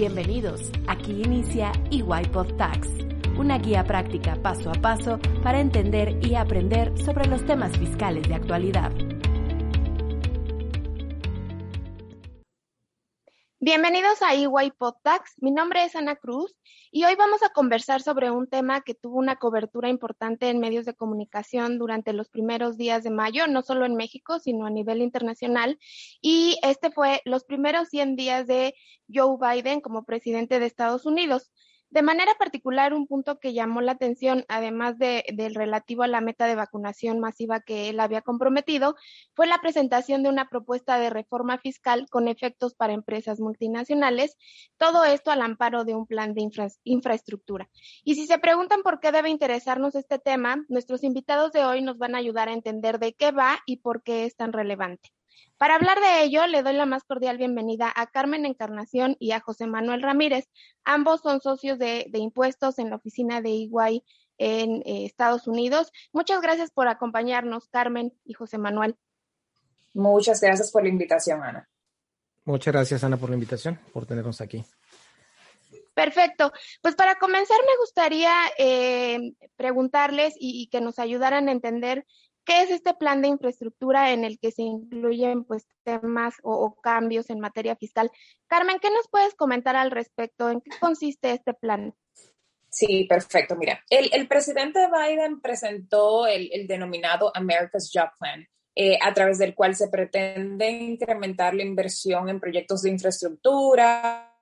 Bienvenidos, 0.00 0.72
aquí 0.86 1.12
inicia 1.12 1.72
EY 1.90 2.04
Tax, 2.56 2.88
una 3.38 3.58
guía 3.58 3.84
práctica 3.84 4.34
paso 4.34 4.70
a 4.70 4.72
paso 4.72 5.18
para 5.42 5.60
entender 5.60 6.18
y 6.24 6.36
aprender 6.36 6.90
sobre 7.04 7.26
los 7.26 7.44
temas 7.44 7.76
fiscales 7.76 8.26
de 8.26 8.34
actualidad. 8.34 8.92
Bienvenidos 13.62 14.22
a 14.22 14.32
EY 14.32 14.70
Podtax. 14.78 15.34
Mi 15.42 15.50
nombre 15.50 15.84
es 15.84 15.94
Ana 15.94 16.16
Cruz 16.16 16.56
y 16.90 17.04
hoy 17.04 17.14
vamos 17.14 17.42
a 17.42 17.50
conversar 17.50 18.00
sobre 18.00 18.30
un 18.30 18.48
tema 18.48 18.80
que 18.80 18.94
tuvo 18.94 19.18
una 19.18 19.36
cobertura 19.36 19.90
importante 19.90 20.48
en 20.48 20.60
medios 20.60 20.86
de 20.86 20.94
comunicación 20.94 21.78
durante 21.78 22.14
los 22.14 22.30
primeros 22.30 22.78
días 22.78 23.04
de 23.04 23.10
mayo, 23.10 23.46
no 23.48 23.60
solo 23.60 23.84
en 23.84 23.96
México, 23.96 24.38
sino 24.38 24.64
a 24.64 24.70
nivel 24.70 25.02
internacional. 25.02 25.78
Y 26.22 26.58
este 26.62 26.90
fue 26.90 27.20
los 27.26 27.44
primeros 27.44 27.88
100 27.90 28.16
días 28.16 28.46
de 28.46 28.74
Joe 29.12 29.36
Biden 29.38 29.82
como 29.82 30.06
presidente 30.06 30.58
de 30.58 30.64
Estados 30.64 31.04
Unidos. 31.04 31.52
De 31.90 32.02
manera 32.02 32.32
particular, 32.38 32.94
un 32.94 33.08
punto 33.08 33.40
que 33.40 33.52
llamó 33.52 33.80
la 33.80 33.92
atención, 33.92 34.44
además 34.48 34.96
de, 34.96 35.24
del 35.34 35.56
relativo 35.56 36.04
a 36.04 36.06
la 36.06 36.20
meta 36.20 36.46
de 36.46 36.54
vacunación 36.54 37.18
masiva 37.18 37.60
que 37.60 37.88
él 37.88 37.98
había 37.98 38.22
comprometido, 38.22 38.94
fue 39.34 39.48
la 39.48 39.60
presentación 39.60 40.22
de 40.22 40.28
una 40.28 40.48
propuesta 40.48 41.00
de 41.00 41.10
reforma 41.10 41.58
fiscal 41.58 42.06
con 42.08 42.28
efectos 42.28 42.74
para 42.74 42.92
empresas 42.92 43.40
multinacionales, 43.40 44.36
todo 44.76 45.04
esto 45.04 45.32
al 45.32 45.42
amparo 45.42 45.84
de 45.84 45.96
un 45.96 46.06
plan 46.06 46.32
de 46.32 46.48
infraestructura. 46.84 47.68
Y 48.04 48.14
si 48.14 48.28
se 48.28 48.38
preguntan 48.38 48.82
por 48.82 49.00
qué 49.00 49.10
debe 49.10 49.28
interesarnos 49.28 49.96
este 49.96 50.20
tema, 50.20 50.64
nuestros 50.68 51.02
invitados 51.02 51.50
de 51.50 51.64
hoy 51.64 51.82
nos 51.82 51.98
van 51.98 52.14
a 52.14 52.18
ayudar 52.18 52.48
a 52.48 52.52
entender 52.52 53.00
de 53.00 53.14
qué 53.14 53.32
va 53.32 53.58
y 53.66 53.78
por 53.78 54.04
qué 54.04 54.26
es 54.26 54.36
tan 54.36 54.52
relevante. 54.52 55.10
Para 55.58 55.74
hablar 55.74 56.00
de 56.00 56.22
ello, 56.22 56.46
le 56.46 56.62
doy 56.62 56.74
la 56.74 56.86
más 56.86 57.04
cordial 57.04 57.38
bienvenida 57.38 57.92
a 57.94 58.06
Carmen 58.06 58.46
Encarnación 58.46 59.16
y 59.18 59.32
a 59.32 59.40
José 59.40 59.66
Manuel 59.66 60.02
Ramírez. 60.02 60.48
Ambos 60.84 61.20
son 61.20 61.40
socios 61.40 61.78
de, 61.78 62.10
impuestos 62.14 62.78
en 62.78 62.90
la 62.90 62.96
oficina 62.96 63.40
de 63.40 63.50
Iguay 63.50 64.04
en 64.38 64.82
eh, 64.86 65.04
Estados 65.04 65.46
Unidos. 65.46 65.92
Muchas 66.12 66.40
gracias 66.40 66.70
por 66.70 66.88
acompañarnos, 66.88 67.68
Carmen 67.68 68.12
y 68.24 68.32
José 68.32 68.58
Manuel. 68.58 68.96
Muchas 69.92 70.40
gracias 70.40 70.70
por 70.70 70.82
la 70.82 70.88
invitación, 70.88 71.42
Ana. 71.42 71.68
Muchas 72.44 72.72
gracias, 72.72 73.04
Ana, 73.04 73.16
por 73.16 73.28
la 73.28 73.34
invitación, 73.36 73.78
por 73.92 74.06
tenernos 74.06 74.40
aquí. 74.40 74.64
Perfecto. 75.94 76.52
Pues 76.80 76.94
para 76.94 77.16
comenzar 77.16 77.58
me 77.66 77.76
gustaría 77.78 78.32
eh, 78.58 79.34
preguntarles 79.56 80.34
y, 80.38 80.68
que 80.68 80.80
nos 80.80 80.98
ayudaran 80.98 81.48
a 81.48 81.52
entender 81.52 82.06
¿Qué 82.44 82.62
es 82.62 82.70
este 82.70 82.94
plan 82.94 83.22
de 83.22 83.28
infraestructura 83.28 84.12
en 84.12 84.24
el 84.24 84.38
que 84.38 84.50
se 84.50 84.62
incluyen 84.62 85.44
pues 85.44 85.66
temas 85.84 86.34
o, 86.42 86.74
cambios 86.82 87.30
en 87.30 87.40
materia 87.40 87.76
fiscal? 87.76 88.10
Carmen, 88.46 88.78
¿qué 88.80 88.88
nos 88.90 89.08
puedes 89.08 89.34
comentar 89.34 89.76
al 89.76 89.90
respecto? 89.90 90.50
¿En 90.50 90.60
qué 90.60 90.70
consiste 90.80 91.32
este 91.32 91.54
plan? 91.54 91.94
Sí, 92.70 93.04
perfecto. 93.04 93.56
Mira, 93.56 93.84
el, 93.90 94.28
presidente 94.28 94.80
Biden 94.88 95.40
presentó 95.40 96.26
el, 96.26 96.66
denominado 96.66 97.32
America's 97.34 97.90
Job 97.92 98.10
Plan, 98.18 98.46
eh, 98.74 98.96
a 99.02 99.12
través 99.12 99.38
del 99.38 99.54
cual 99.54 99.74
se 99.74 99.88
pretende 99.88 100.70
incrementar 100.70 101.54
la 101.54 101.64
inversión 101.64 102.28
en 102.28 102.40
proyectos 102.40 102.82
de 102.82 102.90
infraestructura, 102.90 104.40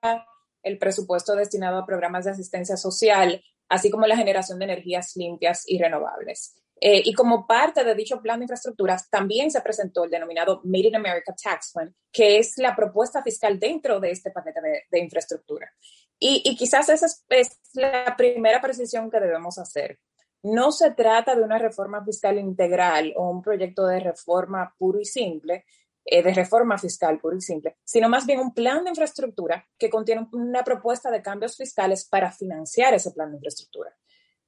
el 0.63 0.79
presupuesto 0.79 1.35
destinado 1.35 1.79
a 1.79 1.87
programas 1.87 2.27
de 2.27 2.33
asistencia 2.33 2.77
social, 2.77 3.43
así 3.69 3.91
como 3.91 4.07
la 4.07 4.17
generación 4.17 4.59
de 4.59 4.67
energías 4.67 5.17
limpias 5.17 5.65
y 5.67 5.79
renovables. 5.79 6.55
Eh, 6.81 7.03
y 7.05 7.13
como 7.13 7.47
parte 7.47 7.83
de 7.83 7.95
dicho 7.95 8.21
plan 8.21 8.39
de 8.39 8.45
infraestructuras, 8.45 9.11
también 9.11 9.51
se 9.51 9.61
presentó 9.61 10.05
el 10.05 10.11
denominado 10.11 10.61
Made 10.65 10.89
in 10.89 10.97
America 10.97 11.35
Tax 11.35 11.73
Plan, 11.73 11.95
que 12.13 12.39
es 12.39 12.57
la 12.59 12.77
propuesta 12.77 13.23
fiscal 13.23 13.59
dentro 13.59 13.99
de 13.99 14.13
este 14.13 14.31
paquete 14.31 14.61
de, 14.91 14.99
infraestructura. 14.99 15.73
Y, 16.21 16.57
quizás 16.57 16.89
esa 16.89 17.07
es, 17.07 17.61
la 17.75 18.15
primera 18.17 18.61
precisión 18.61 19.11
que 19.11 19.21
debemos 19.21 19.59
hacer. 19.59 19.99
No 20.43 20.71
se 20.71 20.93
trata 20.93 21.35
de 21.35 21.43
una 21.43 21.59
reforma 21.59 22.05
fiscal 22.05 22.39
integral 22.39 23.13
o 23.17 23.29
un 23.31 23.43
proyecto 23.43 23.87
de 23.87 24.01
reforma 24.01 24.73
puro 24.79 25.01
y 25.01 25.05
simple, 25.05 25.65
eh, 26.05 26.23
de 26.23 26.33
reforma 26.33 26.79
fiscal 26.79 27.19
puro 27.19 27.37
y 27.37 27.41
simple, 27.41 27.77
sino 27.85 28.09
más 28.09 28.25
bien 28.25 28.39
un 28.41 28.55
plan 28.55 28.85
de 28.85 28.91
infraestructura 28.91 29.67
que 29.77 29.91
contiene 29.91 30.29
una 30.33 30.63
propuesta 30.63 31.11
de 31.11 31.23
cambios 31.23 31.57
fiscales 31.57 32.07
para 32.09 32.31
financiar 32.31 32.95
ese 32.95 33.11
plan 33.11 33.31
de 33.31 33.37
infraestructura. 33.37 33.97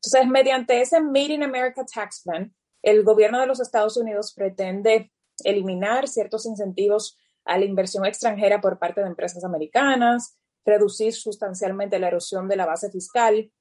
Entonces, 0.02 0.30
mediante 0.30 0.80
ese 0.80 1.00
Made 1.00 1.34
in 1.34 1.42
America 1.42 1.84
Tax 1.84 2.22
Plan, 2.24 2.54
el 2.82 3.04
gobierno 3.04 3.38
de 3.38 3.46
los 3.46 3.60
Estados 3.60 3.96
Unidos 3.96 4.32
pretende 4.34 5.12
eliminar 5.44 6.08
ciertos 6.08 6.46
incentivos 6.46 7.18
a 7.44 7.58
la 7.58 7.64
inversión 7.66 8.06
extranjera 8.06 8.60
por 8.60 8.78
parte 8.78 9.02
de 9.02 9.08
empresas 9.08 9.44
americanas, 9.44 10.38
reducir 10.64 11.12
sustancialmente 11.12 11.98
la 11.98 12.08
erosión 12.08 12.48
de 12.48 12.56
la 12.56 12.66
base 12.66 12.90
fiscal 12.90 13.52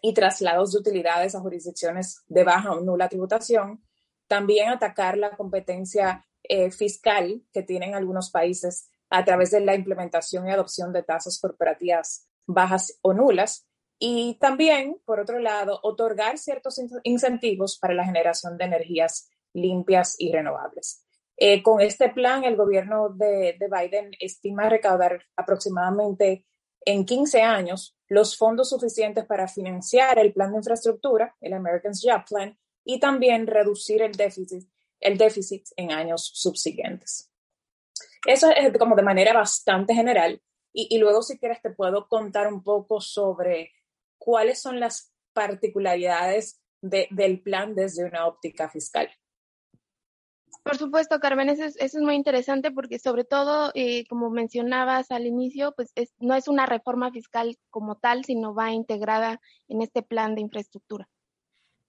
y 0.00 0.14
traslados 0.14 0.72
de 0.72 0.78
utilidades 0.78 1.34
a 1.34 1.40
jurisdicciones 1.40 2.22
de 2.28 2.44
baja 2.44 2.72
o 2.72 2.80
nula 2.80 3.08
tributación, 3.08 3.82
también 4.26 4.70
atacar 4.70 5.18
la 5.18 5.36
competencia 5.36 6.26
eh, 6.42 6.70
fiscal 6.70 7.42
que 7.52 7.62
tienen 7.62 7.94
algunos 7.94 8.30
países 8.30 8.88
a 9.10 9.24
través 9.24 9.50
de 9.50 9.60
la 9.60 9.74
implementación 9.74 10.46
y 10.46 10.50
adopción 10.50 10.92
de 10.92 11.02
tasas 11.02 11.38
corporativas 11.38 12.26
bajas 12.46 12.98
o 13.02 13.12
nulas 13.12 13.66
y 14.06 14.34
también, 14.34 15.00
por 15.06 15.18
otro 15.18 15.38
lado, 15.38 15.80
otorgar 15.82 16.36
ciertos 16.36 16.78
incentivos 17.04 17.78
para 17.78 17.94
la 17.94 18.04
generación 18.04 18.58
de 18.58 18.66
energías 18.66 19.30
limpias 19.54 20.16
y 20.18 20.30
renovables. 20.30 21.06
Eh, 21.38 21.62
con 21.62 21.80
este 21.80 22.10
plan, 22.10 22.44
el 22.44 22.54
gobierno 22.54 23.08
de, 23.08 23.56
Biden 23.58 24.10
estima 24.20 24.68
recaudar 24.68 25.24
aproximadamente 25.36 26.44
en 26.84 27.06
15 27.06 27.40
años 27.40 27.96
los 28.06 28.36
fondos 28.36 28.68
suficientes 28.68 29.24
para 29.24 29.48
financiar 29.48 30.18
el 30.18 30.34
plan 30.34 30.50
de 30.50 30.58
infraestructura, 30.58 31.34
el 31.40 31.54
American 31.54 31.94
Job 31.98 32.26
Plan, 32.28 32.58
y 32.84 33.00
también 33.00 33.46
reducir 33.46 34.02
el 34.02 34.12
déficit, 34.12 34.68
el 35.00 35.16
déficit 35.16 35.66
en 35.76 35.92
años 35.92 36.30
subsiguientes. 36.34 37.32
Eso 38.26 38.50
es 38.50 38.76
como 38.76 38.96
de 38.96 39.02
manera 39.02 39.32
bastante 39.32 39.94
general. 39.94 40.42
Y, 40.74 40.94
y 40.94 40.98
luego, 40.98 41.22
si 41.22 41.38
quieres, 41.38 41.62
te 41.62 41.70
puedo 41.70 42.06
contar 42.06 42.52
un 42.52 42.62
poco 42.62 43.00
sobre 43.00 43.70
cuáles 44.24 44.62
son 44.62 44.80
las 44.80 45.12
particularidades 45.34 46.62
del 46.80 47.42
plan 47.42 47.74
desde 47.74 48.04
una 48.06 48.26
óptica 48.26 48.70
fiscal. 48.70 49.10
Por 50.62 50.78
supuesto, 50.78 51.20
Carmen, 51.20 51.50
eso 51.50 51.64
es, 51.78 51.94
muy 51.96 52.14
interesante 52.14 52.70
porque 52.70 52.98
sobre 52.98 53.24
todo, 53.24 53.70
eh, 53.74 54.06
como 54.08 54.30
mencionabas 54.30 55.10
al 55.10 55.26
inicio, 55.26 55.74
pues 55.76 55.92
no 56.18 56.34
es 56.34 56.48
una 56.48 56.64
reforma 56.64 57.10
fiscal 57.10 57.58
como 57.68 57.96
tal, 57.96 58.24
sino 58.24 58.54
va 58.54 58.72
integrada 58.72 59.42
en 59.68 59.82
este 59.82 60.02
plan 60.02 60.34
de 60.34 60.40
infraestructura. 60.40 61.06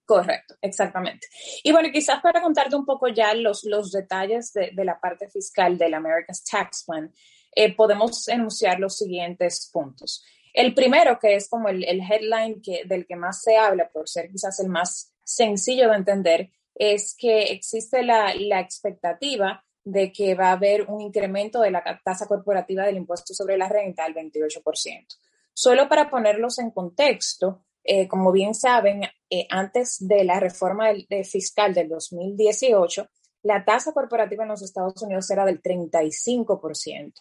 Correcto, 0.04 0.56
exactamente. 0.62 1.28
Y 1.64 1.72
bueno, 1.72 1.90
quizás 1.92 2.22
para 2.22 2.42
contarte 2.42 2.76
un 2.76 2.86
poco 2.86 3.08
ya 3.08 3.34
los, 3.34 3.64
los 3.64 3.92
detalles 3.92 4.52
de, 4.52 4.74
la 4.84 5.00
parte 5.00 5.30
fiscal 5.30 5.78
del 5.78 5.94
America's 5.94 6.44
Tax 6.44 6.84
Plan, 6.86 7.14
eh, 7.56 7.74
podemos 7.74 8.28
enunciar 8.28 8.80
los 8.82 8.98
siguientes 8.98 9.70
puntos. 9.72 10.26
El 10.56 10.74
primero, 10.74 11.20
que 11.20 11.36
es 11.36 11.50
como 11.50 11.68
el, 11.68 11.84
headline 11.84 12.62
que, 12.62 12.84
del 12.86 13.06
que 13.06 13.18
más 13.18 13.42
se 13.42 13.58
habla, 13.58 13.90
por 13.90 14.08
ser 14.08 14.32
quizás 14.32 14.58
el 14.62 14.70
más 14.70 15.12
sencillo 15.22 15.90
de 15.90 15.98
entender, 15.98 16.50
es 16.74 17.14
que 17.18 17.44
existe 17.52 18.04
la, 18.04 18.32
expectativa 18.62 19.66
de 19.84 20.14
que 20.14 20.34
va 20.34 20.48
a 20.48 20.54
haber 20.54 20.84
un 20.84 21.02
incremento 21.02 21.60
de 21.60 21.72
la 21.72 21.84
tasa 22.06 22.26
corporativa 22.26 22.86
del 22.86 22.96
impuesto 22.96 23.34
sobre 23.34 23.58
la 23.58 23.68
renta 23.68 24.06
al 24.06 24.14
28%. 24.14 25.06
Solo 25.54 25.90
para 25.90 26.10
ponerlos 26.10 26.58
en 26.60 26.72
contexto, 26.72 27.66
eh, 27.84 28.08
como 28.08 28.32
bien 28.32 28.54
saben, 28.54 29.04
eh, 29.30 29.48
antes 29.50 29.98
de 30.08 30.24
la 30.24 30.40
reforma 30.40 30.86
fiscal 31.30 31.74
del 31.74 31.90
2018, 31.90 33.10
la 33.44 33.66
tasa 33.66 33.92
corporativa 33.92 34.44
en 34.44 34.50
los 34.50 34.62
Estados 34.62 35.02
Unidos 35.02 35.30
era 35.30 35.44
del 35.44 35.62
35% 35.62 37.14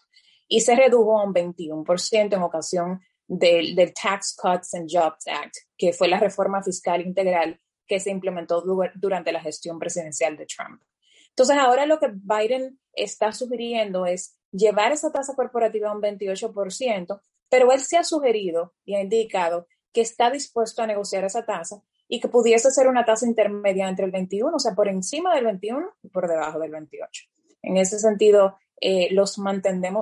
y 0.46 0.60
se 0.60 0.76
redujo 0.76 1.18
a 1.18 1.24
un 1.24 1.34
21% 1.34 2.36
en 2.36 2.42
ocasión 2.42 3.00
del, 3.26 3.76
Tax 3.94 4.36
Cuts 4.36 4.74
and 4.74 4.88
Jobs 4.90 5.26
Act, 5.26 5.54
que 5.76 5.92
fue 5.92 6.08
la 6.08 6.18
reforma 6.18 6.62
fiscal 6.62 7.00
integral 7.00 7.60
que 7.86 8.00
se 8.00 8.10
implementó 8.10 8.62
durante 8.94 9.32
la 9.32 9.40
gestión 9.40 9.78
presidencial 9.78 10.36
de 10.36 10.46
Trump. 10.46 10.82
Entonces, 11.30 11.56
ahora 11.56 11.84
lo 11.84 11.98
que 11.98 12.12
Biden 12.12 12.78
está 12.92 13.32
sugiriendo 13.32 14.06
es 14.06 14.36
llevar 14.52 14.92
esa 14.92 15.10
tasa 15.12 15.34
corporativa 15.34 15.90
a 15.90 15.94
un 15.94 16.00
28%, 16.00 17.20
pero 17.48 17.72
él 17.72 17.80
se 17.80 17.96
ha 17.96 18.04
sugerido 18.04 18.74
y 18.84 18.94
ha 18.94 19.02
indicado 19.02 19.66
que 19.92 20.00
está 20.00 20.30
dispuesto 20.30 20.82
a 20.82 20.86
negociar 20.86 21.24
esa 21.24 21.44
tasa 21.44 21.82
y 22.08 22.20
que 22.20 22.28
pudiese 22.28 22.70
ser 22.70 22.86
una 22.86 23.04
tasa 23.04 23.26
intermedia 23.26 23.88
entre 23.88 24.04
el 24.04 24.10
21, 24.10 24.54
o 24.54 24.58
sea, 24.58 24.74
por 24.74 24.88
encima 24.88 25.34
del 25.34 25.44
21 25.44 25.86
y 26.02 26.08
por 26.08 26.28
debajo 26.28 26.58
del 26.58 26.70
28. 26.70 27.24
En 27.62 27.76
ese 27.76 27.98
sentido, 27.98 28.56
eh, 28.80 29.08
los, 29.12 29.38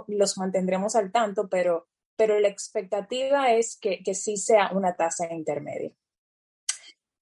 los 0.08 0.38
mantendremos 0.38 0.96
al 0.96 1.12
tanto, 1.12 1.48
pero 1.48 1.86
pero 2.16 2.38
la 2.38 2.48
expectativa 2.48 3.52
es 3.52 3.78
que, 3.78 4.02
sí 4.14 4.36
sea 4.36 4.70
una 4.72 4.94
tasa 4.94 5.32
intermedia. 5.32 5.92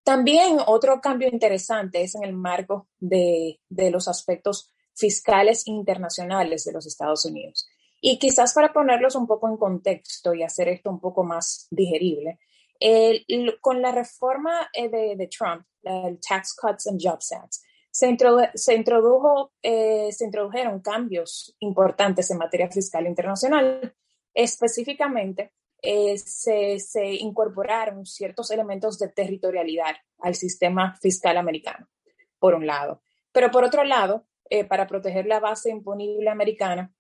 También 0.03 0.59
otro 0.67 1.01
cambio 1.01 1.29
interesante 1.29 2.03
es 2.03 2.15
en 2.15 2.25
el 2.25 2.33
marco 2.33 2.89
de, 2.99 3.61
los 3.69 4.09
aspectos 4.09 4.73
fiscales 4.95 5.67
internacionales 5.67 6.65
de 6.65 6.73
los 6.73 6.87
Estados 6.87 7.25
Unidos. 7.25 7.69
Y 8.01 8.19
quizás 8.19 8.55
para 8.55 8.73
ponerlos 8.73 9.15
un 9.15 9.27
poco 9.27 9.49
en 9.49 9.57
contexto 9.57 10.35
y 10.35 10.43
hacer 10.43 10.69
esto 10.69 10.91
un 10.91 11.01
poco 11.01 11.23
más 11.23 11.69
digerible, 11.71 12.39
con 13.61 13.83
la 13.83 13.93
reforma 13.93 14.71
eh, 14.73 14.89
de, 14.89 15.29
Trump, 15.29 15.67
el 15.83 16.19
Tax 16.21 16.55
Cuts 16.55 16.87
and 16.87 17.01
Jobs 17.01 17.33
Act, 17.33 17.55
se, 17.91 18.09
introdujo, 18.75 19.53
eh, 19.63 20.11
se 20.13 20.25
introdujeron 20.25 20.81
cambios 20.81 21.57
importantes 21.61 22.31
en 22.31 22.39
materia 22.39 22.71
fiscal 22.71 23.07
internacional. 23.07 23.95
Específicamente, 24.35 25.53
eh, 25.83 26.19
se, 26.19 26.79
se, 26.79 27.07
incorporaron 27.15 28.05
ciertos 28.05 28.51
elementos 28.51 28.99
de 28.99 29.09
territorialidad 29.09 29.97
al 30.19 30.35
sistema 30.35 30.97
fiscal 31.01 31.37
americano, 31.37 31.89
por 32.39 32.55
un 32.55 32.67
lado. 32.67 33.03
Pero 33.33 33.51
por 33.51 33.65
otro 33.65 33.85
lado, 33.85 34.27
para 34.69 34.87
proteger 34.87 35.27
la 35.27 35.39
base 35.39 35.71
imponible 35.71 36.29
americana 36.29 36.93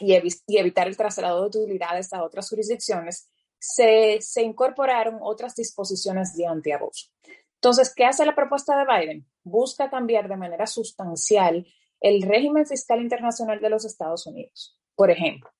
y, 0.00 0.14
y, 0.14 0.58
evitar 0.58 0.88
el 0.88 0.96
traslado 0.96 1.42
de 1.42 1.60
utilidades 1.60 2.12
a 2.12 2.24
otras 2.24 2.48
jurisdicciones, 2.48 3.28
se, 3.58 4.18
se 4.20 4.42
incorporaron 4.42 5.18
otras 5.20 5.54
disposiciones 5.54 6.34
de 6.36 6.46
antiabuso. 6.46 7.10
Entonces, 7.54 7.92
¿qué 7.94 8.04
hace 8.04 8.24
la 8.26 8.34
propuesta 8.34 8.76
de 8.78 8.84
Biden? 8.84 9.26
Busca 9.42 9.90
cambiar 9.90 10.28
de 10.28 10.36
manera 10.36 10.66
sustancial 10.66 11.66
el 12.00 12.22
régimen 12.22 12.66
fiscal 12.66 13.00
internacional 13.00 13.60
de 13.60 13.70
los 13.70 13.84
Estados 13.84 14.26
Unidos. 14.26 14.78
Por 14.94 15.10
ejemplo, 15.10 15.50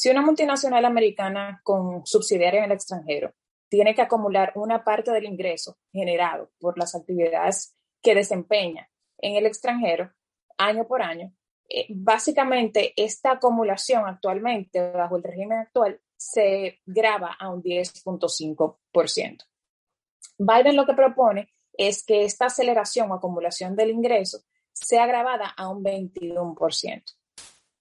si 0.00 0.08
una 0.08 0.22
multinacional 0.22 0.86
americana 0.86 1.60
con 1.62 2.06
subsidiaria 2.06 2.60
en 2.60 2.64
el 2.64 2.72
extranjero 2.72 3.34
tiene 3.68 3.94
que 3.94 4.00
acumular 4.00 4.50
una 4.54 4.82
parte 4.82 5.10
del 5.10 5.26
ingreso 5.26 5.76
generado 5.92 6.50
por 6.58 6.78
las 6.78 6.94
actividades 6.94 7.76
que 8.00 8.14
desempeña 8.14 8.88
en 9.18 9.36
el 9.36 9.44
extranjero 9.44 10.10
año 10.56 10.86
por 10.88 11.02
año, 11.02 11.34
eh, 11.68 11.84
básicamente 11.90 12.94
esta 12.96 13.32
acumulación 13.32 14.06
actualmente 14.06 14.90
bajo 14.90 15.18
el 15.18 15.22
régimen 15.22 15.58
actual 15.58 16.00
se 16.16 16.80
graba 16.86 17.36
a 17.38 17.50
un 17.50 17.62
10.5%. 17.62 19.44
Biden 20.38 20.76
lo 20.76 20.86
que 20.86 20.94
propone 20.94 21.52
es 21.74 22.06
que 22.06 22.24
esta 22.24 22.46
aceleración 22.46 23.10
o 23.10 23.16
acumulación 23.16 23.76
del 23.76 23.90
ingreso 23.90 24.38
sea 24.72 25.04
grabada 25.04 25.52
a 25.54 25.68
un 25.68 25.84
21%. 25.84 27.02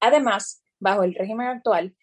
Además, 0.02 0.62
bajo 0.80 1.04
el 1.04 1.16
régimen 1.16 1.48
actual, 1.48 1.96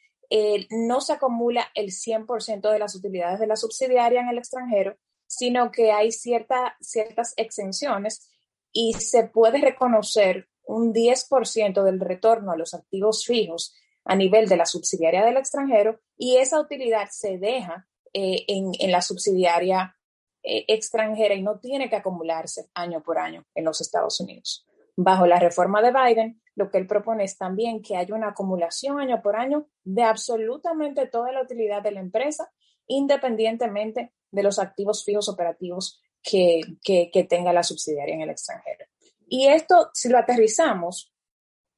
no 0.70 1.00
se 1.00 1.14
acumula 1.14 1.69
el 1.75 1.90
100% 1.90 2.70
de 2.70 2.78
las 2.78 2.94
utilidades 2.94 3.40
de 3.40 3.46
la 3.46 3.56
subsidiaria 3.56 4.20
en 4.20 4.28
el 4.28 4.38
extranjero, 4.38 4.96
sino 5.26 5.70
que 5.70 5.93
hay 5.93 6.12
cierta, 6.12 6.76
ciertas 6.81 7.34
exenciones 7.37 8.28
y 8.73 8.93
se 8.94 9.25
puede 9.25 9.58
reconocer 9.58 10.49
un 10.64 10.93
10% 10.93 11.82
del 11.82 12.00
retorno 12.00 12.52
a 12.52 12.56
los 12.56 12.75
activos 12.75 13.25
fijos 13.25 13.75
a 14.05 14.14
nivel 14.17 14.49
de 14.49 14.56
la 14.56 14.67
subsidiaria 14.67 15.25
del 15.25 15.37
extranjero 15.37 16.00
y 16.17 16.37
esa 16.37 16.61
utilidad 16.61 17.08
se 17.11 17.38
deja 17.38 17.88
eh, 18.12 18.44
en, 18.49 18.90
la 18.90 19.02
subsidiaria 19.02 19.96
eh, 20.43 20.64
extranjera 20.69 21.34
y 21.34 21.43
no 21.43 21.58
tiene 21.58 21.88
que 21.88 21.96
acumularse 21.96 22.69
año 22.75 23.02
por 23.02 23.19
año 23.19 23.44
en 23.55 23.64
los 23.64 23.81
Estados 23.81 24.20
Unidos. 24.20 24.65
Bajo 24.96 25.26
la 25.26 25.38
reforma 25.38 25.82
de 25.82 25.93
Biden, 25.93 26.43
lo 26.54 26.70
que 26.70 26.78
él 26.78 26.87
propone 26.87 27.25
es 27.25 27.37
también 27.37 27.82
que 27.82 27.96
haya 27.96 28.14
una 28.14 28.28
acumulación 28.28 28.98
año 28.98 29.20
por 29.22 29.37
año 29.37 29.69
de 29.84 30.02
absolutamente 30.02 31.06
toda 31.06 31.32
la 31.32 31.43
utilidad 31.43 31.82
de 31.82 31.93
la 31.93 32.00
empresa, 32.00 32.50
independientemente 32.87 34.14
de 34.31 34.43
los 34.43 34.58
activos 34.58 35.04
fijos 35.04 35.28
operativos 35.28 36.00
que, 36.22 36.62
que 36.82 37.26
tenga 37.28 37.52
la 37.52 37.62
subsidiaria 37.62 38.14
en 38.14 38.22
el 38.22 38.31
extranjero. 38.31 38.87
Y 39.28 39.48
esto, 39.48 39.90
si 39.93 40.08
lo 40.08 40.19
aterrizamos, 40.19 41.12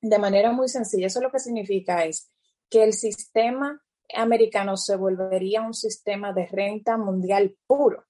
de 0.00 0.18
manera 0.18 0.52
muy 0.52 0.68
sencilla. 0.68 1.06
Eso 1.06 1.20
lo 1.20 1.30
que 1.30 1.38
significa 1.38 2.04
es 2.04 2.30
que 2.70 2.84
el 2.84 2.92
sistema 2.92 3.82
americano 4.14 4.76
se 4.76 4.96
volvería 4.96 5.62
un 5.62 5.74
sistema 5.74 6.32
de 6.32 6.46
renta 6.46 6.96
mundial 6.96 7.56
puro. 7.66 8.06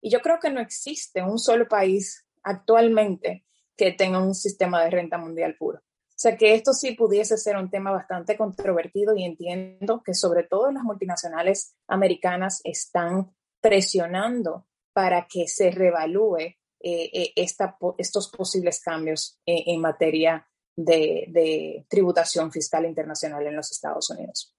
Y 0.00 0.10
yo 0.10 0.20
creo 0.20 0.38
que 0.40 0.50
no 0.50 0.60
existe 0.60 1.22
un 1.22 1.38
solo 1.38 1.68
país 1.68 2.26
actualmente 2.42 3.44
que 3.80 3.92
tenga 3.92 4.18
un 4.18 4.34
sistema 4.34 4.84
de 4.84 4.90
renta 4.90 5.16
mundial 5.16 5.56
puro. 5.58 5.78
O 5.78 6.22
sea 6.22 6.36
que 6.36 6.52
esto 6.52 6.74
sí 6.74 6.92
pudiese 6.92 7.38
ser 7.38 7.56
un 7.56 7.70
tema 7.70 7.90
bastante 7.90 8.36
controvertido 8.36 9.16
y 9.16 9.24
entiendo 9.24 10.02
que 10.04 10.12
sobre 10.12 10.42
todo 10.42 10.70
las 10.70 10.82
multinacionales 10.82 11.74
americanas 11.88 12.60
están 12.62 13.34
presionando 13.58 14.66
para 14.92 15.26
que 15.26 15.48
se 15.48 15.70
revalúe 15.70 16.40
eh, 16.40 16.58
eh, 16.82 17.32
estos 17.34 18.28
posibles 18.28 18.82
cambios 18.82 19.40
en 19.46 19.80
materia 19.80 20.46
de, 20.76 21.86
tributación 21.88 22.52
fiscal 22.52 22.84
internacional 22.84 23.46
en 23.46 23.56
los 23.56 23.70
Estados 23.72 24.10
Unidos. 24.10 24.54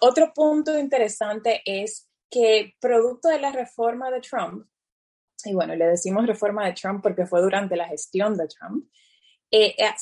Otro 0.00 0.32
punto 0.34 0.76
interesante 0.76 1.62
es 1.64 2.08
que 2.28 2.74
producto 2.80 3.28
de 3.28 3.38
la 3.38 3.52
reforma 3.52 4.10
de 4.10 4.20
Trump, 4.20 4.66
y 5.46 5.54
bueno, 5.54 5.74
le 5.74 5.86
decimos 5.86 6.26
reforma 6.26 6.66
de 6.66 6.72
Trump 6.72 7.02
porque 7.02 7.26
fue 7.26 7.40
durante 7.40 7.76
la 7.76 7.88
gestión 7.88 8.36
de 8.36 8.48
Trump, 8.48 8.86
eh, 9.50 9.74
eh, 9.78 9.94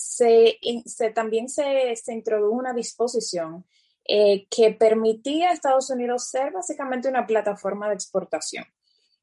se, 0.87 1.11
también 1.11 1.49
se, 1.49 1.95
introdujo 2.09 2.53
una 2.53 2.73
disposición 2.73 3.65
eh, 4.05 4.47
que 4.49 4.73
permitía 4.73 5.51
a 5.51 5.53
Estados 5.53 5.91
Unidos 5.91 6.29
ser 6.29 6.53
básicamente 6.53 7.09
una 7.09 7.27
plataforma 7.27 7.89
de 7.89 7.95
exportación. 7.95 8.65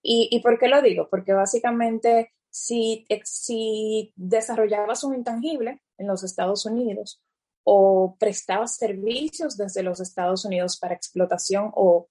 ¿Y, 0.02 0.30
¿Y, 0.32 0.42
por 0.42 0.60
qué 0.60 0.68
lo 0.68 0.82
digo? 0.82 1.10
Porque 1.10 1.34
básicamente 1.34 2.34
si, 2.50 3.06
si 3.24 4.14
desarrollabas 4.16 5.04
un 5.04 5.16
intangible 5.16 5.82
en 5.98 6.08
los 6.08 6.24
Estados 6.24 6.66
Unidos 6.66 7.22
o 7.64 8.16
prestabas 8.18 8.78
servicios 8.78 9.58
desde 9.58 9.84
los 9.84 10.00
Estados 10.00 10.46
Unidos 10.46 10.78
para 10.78 10.96
explotación 10.96 11.72
o, 11.76 12.08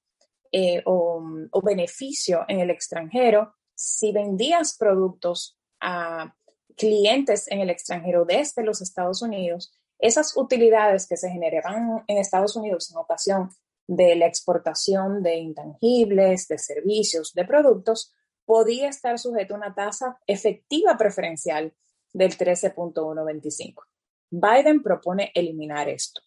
eh, 0.53 0.83
o, 0.85 1.63
beneficio 1.63 2.45
en 2.49 2.61
el 2.61 2.71
extranjero, 2.71 3.55
si 3.77 4.11
vendías 4.11 4.77
productos 4.77 5.57
a 5.81 6.35
clientes 6.77 7.47
en 7.49 7.61
el 7.61 7.71
extranjero 7.71 8.25
desde 8.25 8.65
los 8.65 8.81
Estados 8.81 9.23
Unidos, 9.23 9.73
esas 9.99 10.37
utilidades 10.37 11.07
que 11.07 11.17
se 11.17 11.31
generaban 11.31 12.05
en 12.07 12.19
Estados 12.19 12.57
Unidos 12.57 12.91
en 12.91 12.99
ocasión 12.99 13.51
de 13.87 14.17
la 14.17 14.27
exportación 14.27 15.23
de 15.23 15.37
intangibles, 15.37 16.49
de 16.49 16.59
servicios, 16.59 17.33
de 17.35 17.45
productos, 17.45 18.13
podía 18.45 18.89
estar 18.89 19.19
sujeto 19.19 19.55
a 19.55 19.59
una 19.59 19.75
tasa 19.75 20.19
efectiva 20.27 20.97
preferencial 20.97 21.75
del 22.13 22.37
13.125. 22.37 23.85
Biden 24.31 24.83
propone 24.83 25.31
eliminar 25.35 25.89
esto. 25.89 26.21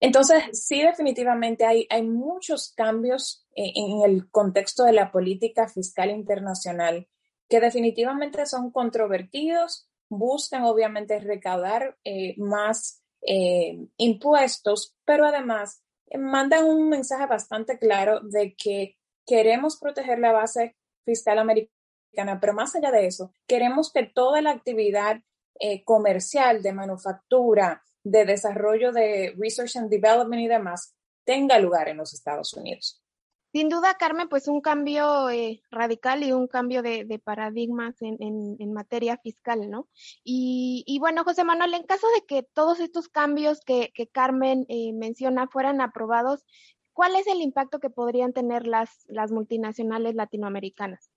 Entonces, 0.00 0.42
sí, 0.52 0.82
definitivamente 0.82 1.66
hay, 1.66 1.86
hay 1.90 2.02
muchos 2.02 2.72
cambios 2.74 3.46
en, 3.54 4.02
el 4.02 4.30
contexto 4.30 4.84
de 4.84 4.92
la 4.92 5.12
política 5.12 5.68
fiscal 5.68 6.10
internacional 6.10 7.06
que 7.48 7.60
definitivamente 7.60 8.46
son 8.46 8.70
controvertidos, 8.70 9.88
buscan 10.08 10.64
obviamente 10.64 11.18
recaudar 11.18 11.98
eh, 12.04 12.34
más 12.38 13.02
eh, 13.22 13.78
impuestos, 13.98 14.96
pero 15.04 15.26
además 15.26 15.82
eh, 16.06 16.16
mandan 16.16 16.64
un 16.64 16.88
mensaje 16.88 17.26
bastante 17.26 17.78
claro 17.78 18.20
de 18.20 18.54
que 18.54 18.96
queremos 19.26 19.78
proteger 19.78 20.18
la 20.18 20.32
base 20.32 20.76
fiscal 21.04 21.38
americana, 21.38 22.40
pero 22.40 22.54
más 22.54 22.74
allá 22.74 22.90
de 22.90 23.06
eso, 23.06 23.32
queremos 23.46 23.92
que 23.92 24.04
toda 24.04 24.40
la 24.40 24.52
actividad 24.52 25.20
eh, 25.58 25.84
comercial, 25.84 26.62
de 26.62 26.72
manufactura, 26.72 27.82
de 28.04 28.24
desarrollo 28.24 28.92
de 28.92 29.34
research 29.38 29.76
and 29.76 29.90
development 29.90 30.42
y 30.42 30.48
demás, 30.48 30.94
tenga 31.24 31.58
lugar 31.58 31.88
en 31.88 31.98
los 31.98 32.14
Estados 32.14 32.52
Unidos. 32.54 33.02
Sin 33.52 33.68
duda, 33.68 33.96
Carmen, 33.98 34.28
pues 34.28 34.46
un 34.46 34.60
cambio 34.60 35.28
eh, 35.28 35.60
radical 35.72 36.22
y 36.22 36.30
un 36.30 36.46
cambio 36.46 36.82
de, 36.82 37.20
paradigmas 37.22 37.96
en, 38.00 38.72
materia 38.72 39.18
fiscal, 39.18 39.68
¿no? 39.68 39.88
Y, 40.22 40.96
bueno, 41.00 41.24
José 41.24 41.42
Manuel, 41.42 41.74
en 41.74 41.82
caso 41.82 42.06
de 42.14 42.24
que 42.26 42.44
todos 42.44 42.78
estos 42.78 43.08
cambios 43.08 43.60
que, 43.66 43.92
Carmen 44.12 44.66
eh, 44.68 44.92
menciona 44.92 45.48
fueran 45.48 45.80
aprobados, 45.80 46.44
¿Cuál 46.92 47.16
es 47.16 47.26
el 47.28 47.40
impacto 47.40 47.80
que 47.80 47.88
podrían 47.88 48.34
tener 48.34 48.66
las, 48.66 48.90
las 49.06 49.30
multinacionales 49.30 50.14
latinoamericanas? 50.14 51.10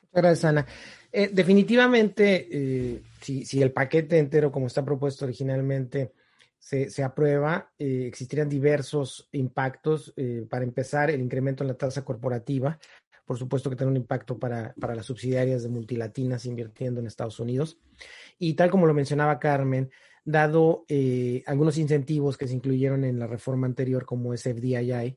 Muchas 0.00 0.22
gracias, 0.22 0.44
Ana. 0.46 0.66
Eh, 1.10 1.30
definitivamente, 1.32 2.48
eh, 2.50 3.02
si, 3.20 3.62
el 3.62 3.72
paquete 3.72 4.18
entero, 4.18 4.52
como 4.52 4.66
está 4.66 4.84
propuesto 4.84 5.24
originalmente, 5.24 6.12
se, 6.58 7.02
aprueba, 7.02 7.70
eh, 7.78 8.04
existirían 8.06 8.48
diversos 8.48 9.28
impactos. 9.32 10.12
para 10.50 10.64
empezar, 10.64 11.10
el 11.10 11.20
incremento 11.20 11.64
en 11.64 11.68
la 11.68 11.74
tasa 11.74 12.04
corporativa, 12.04 12.78
por 13.24 13.38
supuesto 13.38 13.70
que 13.70 13.76
tiene 13.76 13.90
un 13.90 13.96
impacto 13.96 14.38
para, 14.38 14.74
para, 14.78 14.94
las 14.94 15.06
subsidiarias 15.06 15.62
de 15.62 15.68
multilatinas 15.68 16.44
invirtiendo 16.46 17.00
en 17.00 17.06
Estados 17.06 17.40
Unidos. 17.40 17.78
Y 18.38 18.54
tal 18.54 18.70
como 18.70 18.86
lo 18.86 18.92
mencionaba 18.92 19.38
Carmen, 19.38 19.90
dado 20.24 20.84
algunos 21.46 21.78
incentivos 21.78 22.36
que 22.36 22.48
se 22.48 22.54
incluyeron 22.54 23.04
en 23.04 23.18
la 23.18 23.26
reforma 23.26 23.66
anterior, 23.66 24.04
como 24.04 24.34
es 24.34 24.42
FDII, 24.42 25.16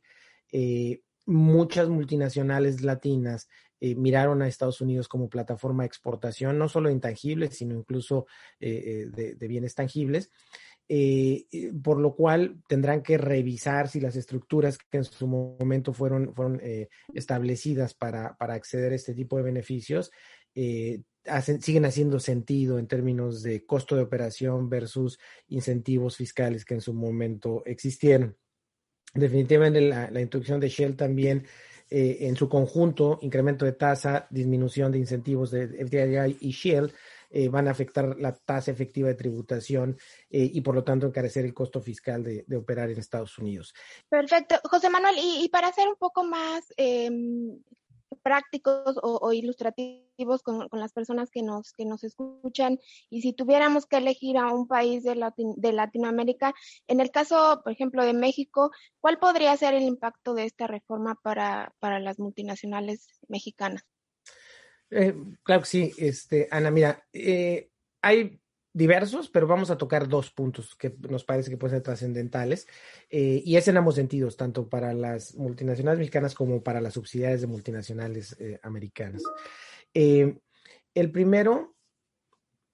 muchas 1.25 1.89
multinacionales 1.89 2.81
latinas 2.81 3.49
eh, 3.81 3.95
miraron 3.95 4.41
a 4.41 4.47
Estados 4.47 4.79
Unidos 4.79 5.09
como 5.09 5.27
plataforma 5.27 5.83
de 5.83 5.87
exportación, 5.87 6.57
no 6.57 6.69
solo 6.69 6.89
intangibles, 6.89 7.57
sino 7.57 7.75
incluso 7.75 8.27
de, 8.59 9.35
bienes 9.41 9.75
tangibles. 9.75 10.31
eh, 10.87 11.45
por 11.83 11.99
lo 11.99 12.15
cual 12.15 12.61
tendrán 12.67 13.01
que 13.01 13.17
revisar 13.17 13.87
si 13.87 13.99
las 13.99 14.15
estructuras 14.15 14.77
que 14.77 14.97
en 14.97 15.03
su 15.03 15.27
momento 15.27 15.93
fueron, 15.93 16.33
fueron 16.33 16.59
eh, 16.61 16.89
establecidas 17.13 17.93
para, 17.93 18.37
para, 18.37 18.53
acceder 18.55 18.91
a 18.91 18.95
este 18.95 19.13
tipo 19.13 19.37
de 19.37 19.43
beneficios 19.43 20.11
eh, 20.55 21.01
siguen 21.59 21.85
haciendo 21.85 22.19
sentido 22.19 22.79
en 22.79 22.87
términos 22.87 23.43
de 23.43 23.65
costo 23.65 23.95
de 23.95 24.01
operación 24.01 24.69
versus 24.69 25.19
incentivos 25.47 26.17
fiscales 26.17 26.65
que 26.65 26.73
en 26.73 26.81
su 26.81 26.93
momento 26.93 27.63
existieron. 27.65 28.35
Definitivamente 29.13 29.81
la, 29.81 30.09
la 30.09 30.21
introducción 30.21 30.59
de 30.59 30.69
Shell 30.69 30.95
también 30.95 31.45
en 31.91 32.35
su 32.37 32.47
conjunto, 32.47 33.19
incremento 33.21 33.65
de 33.65 33.73
tasa, 33.73 34.25
disminución 34.29 34.91
de 34.91 34.99
incentivos 34.99 35.51
de 35.51 35.67
FDII 35.67 36.37
y 36.39 36.51
Shell, 36.51 36.91
eh, 37.33 37.47
van 37.47 37.69
a 37.69 37.71
afectar 37.71 38.17
la 38.19 38.35
tasa 38.35 38.71
efectiva 38.71 39.07
de 39.07 39.15
tributación 39.15 39.97
eh, 40.29 40.49
y 40.53 40.59
por 40.59 40.75
lo 40.75 40.83
tanto 40.83 41.07
encarecer 41.07 41.45
el 41.45 41.53
costo 41.53 41.81
fiscal 41.81 42.21
de, 42.23 42.57
operar 42.57 42.89
en 42.89 42.99
Estados 42.99 43.37
Unidos. 43.37 43.73
Perfecto. 44.09 44.55
José 44.65 44.89
Manuel, 44.89 45.15
y, 45.17 45.47
para 45.47 45.71
ser 45.71 45.87
un 45.87 45.95
poco 45.95 46.25
más 46.25 46.73
em, 46.75 47.57
prácticos 48.21 48.99
o, 49.01 49.33
ilustrativos 49.33 50.43
con, 50.43 50.67
las 50.71 50.93
personas 50.93 51.29
que 51.31 51.43
nos, 51.43 51.73
que 51.73 51.85
nos 51.85 52.03
escuchan, 52.03 52.79
y 53.09 53.21
si 53.21 53.33
tuviéramos 53.33 53.85
que 53.85 53.97
elegir 53.97 54.37
a 54.37 54.53
un 54.53 54.67
país 54.67 55.03
de, 55.03 55.15
de 55.57 55.73
Latinoamérica, 55.73 56.53
en 56.87 56.99
el 56.99 57.11
caso, 57.11 57.61
por 57.63 57.71
ejemplo, 57.71 58.05
de 58.05 58.13
México, 58.13 58.71
¿cuál 58.99 59.19
podría 59.19 59.55
ser 59.57 59.73
el 59.73 59.83
impacto 59.83 60.33
de 60.33 60.45
esta 60.45 60.67
reforma 60.67 61.15
para, 61.21 61.73
para 61.79 61.99
las 61.99 62.19
multinacionales 62.19 63.07
mexicanas? 63.27 63.83
Eh, 64.89 65.15
claro 65.43 65.61
que 65.61 65.67
sí, 65.67 65.93
este, 65.97 66.47
Ana, 66.51 66.69
mira, 66.69 67.03
eh, 67.13 67.69
hay 68.01 68.41
diversos, 68.73 69.29
pero 69.29 69.47
vamos 69.47 69.69
a 69.69 69.77
tocar 69.77 70.07
dos 70.07 70.31
puntos 70.31 70.75
que 70.75 70.95
nos 71.09 71.23
parece 71.23 71.49
que 71.49 71.57
pueden 71.57 71.77
ser 71.77 71.83
trascendentales, 71.83 72.67
eh, 73.09 73.41
y 73.43 73.55
es 73.55 73.67
en 73.67 73.77
ambos 73.77 73.95
sentidos, 73.95 74.37
tanto 74.37 74.69
para 74.69 74.93
las 74.93 75.35
multinacionales 75.35 75.99
mexicanas 75.99 76.35
como 76.35 76.63
para 76.63 76.81
las 76.81 76.93
subsidiarias 76.93 77.41
de 77.41 77.47
multinacionales 77.47 78.37
americanas. 78.63 79.23
el 79.93 81.11
primero, 81.11 81.75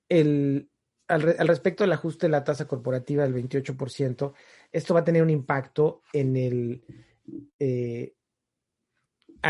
el, 0.10 0.70
al, 1.08 1.22
respecto 1.22 1.84
del 1.84 1.94
ajuste 1.94 2.28
de 2.28 2.32
la 2.32 2.44
tasa 2.44 2.68
corporativa 2.68 3.24
del 3.24 3.34
28%, 3.34 4.34
esto 4.72 4.94
va 4.94 5.00
a 5.02 5.06
tener 5.06 5.24
un 5.24 5.30
impacto 5.30 6.02
en 6.14 6.36
el 6.36 6.84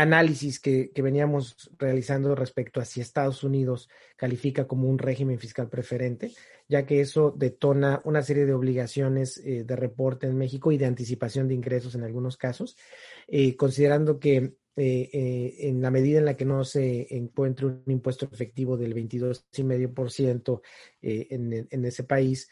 análisis 0.00 0.60
que, 0.60 0.92
veníamos 1.02 1.70
realizando 1.76 2.34
respecto 2.36 2.80
a 2.80 2.84
si 2.84 3.00
Estados 3.00 3.42
Unidos 3.42 3.88
califica 4.16 4.68
como 4.68 4.88
un 4.88 4.98
régimen 4.98 5.38
fiscal 5.40 5.68
preferente, 5.68 6.32
ya 6.68 6.86
que 6.86 7.00
eso 7.00 7.34
detona 7.36 8.00
una 8.04 8.22
serie 8.22 8.46
de 8.46 8.54
obligaciones 8.54 9.38
eh, 9.38 9.64
de 9.64 9.76
reporte 9.76 10.28
en 10.28 10.38
México 10.38 10.70
y 10.70 10.78
de 10.78 10.86
anticipación 10.86 11.48
de 11.48 11.54
ingresos 11.54 11.96
en 11.96 12.04
algunos 12.04 12.36
casos, 12.36 12.76
eh, 13.26 13.56
considerando 13.56 14.20
que 14.20 14.54
eh, 14.76 15.56
en 15.68 15.82
la 15.82 15.90
medida 15.90 16.20
en 16.20 16.26
la 16.26 16.36
que 16.36 16.44
no 16.44 16.62
se 16.62 17.12
encuentre 17.16 17.66
un 17.66 17.82
impuesto 17.88 18.28
efectivo 18.30 18.76
del 18.76 18.94
22,5% 18.94 20.60
en, 21.02 21.66
en 21.68 21.84
ese 21.84 22.04
país, 22.04 22.48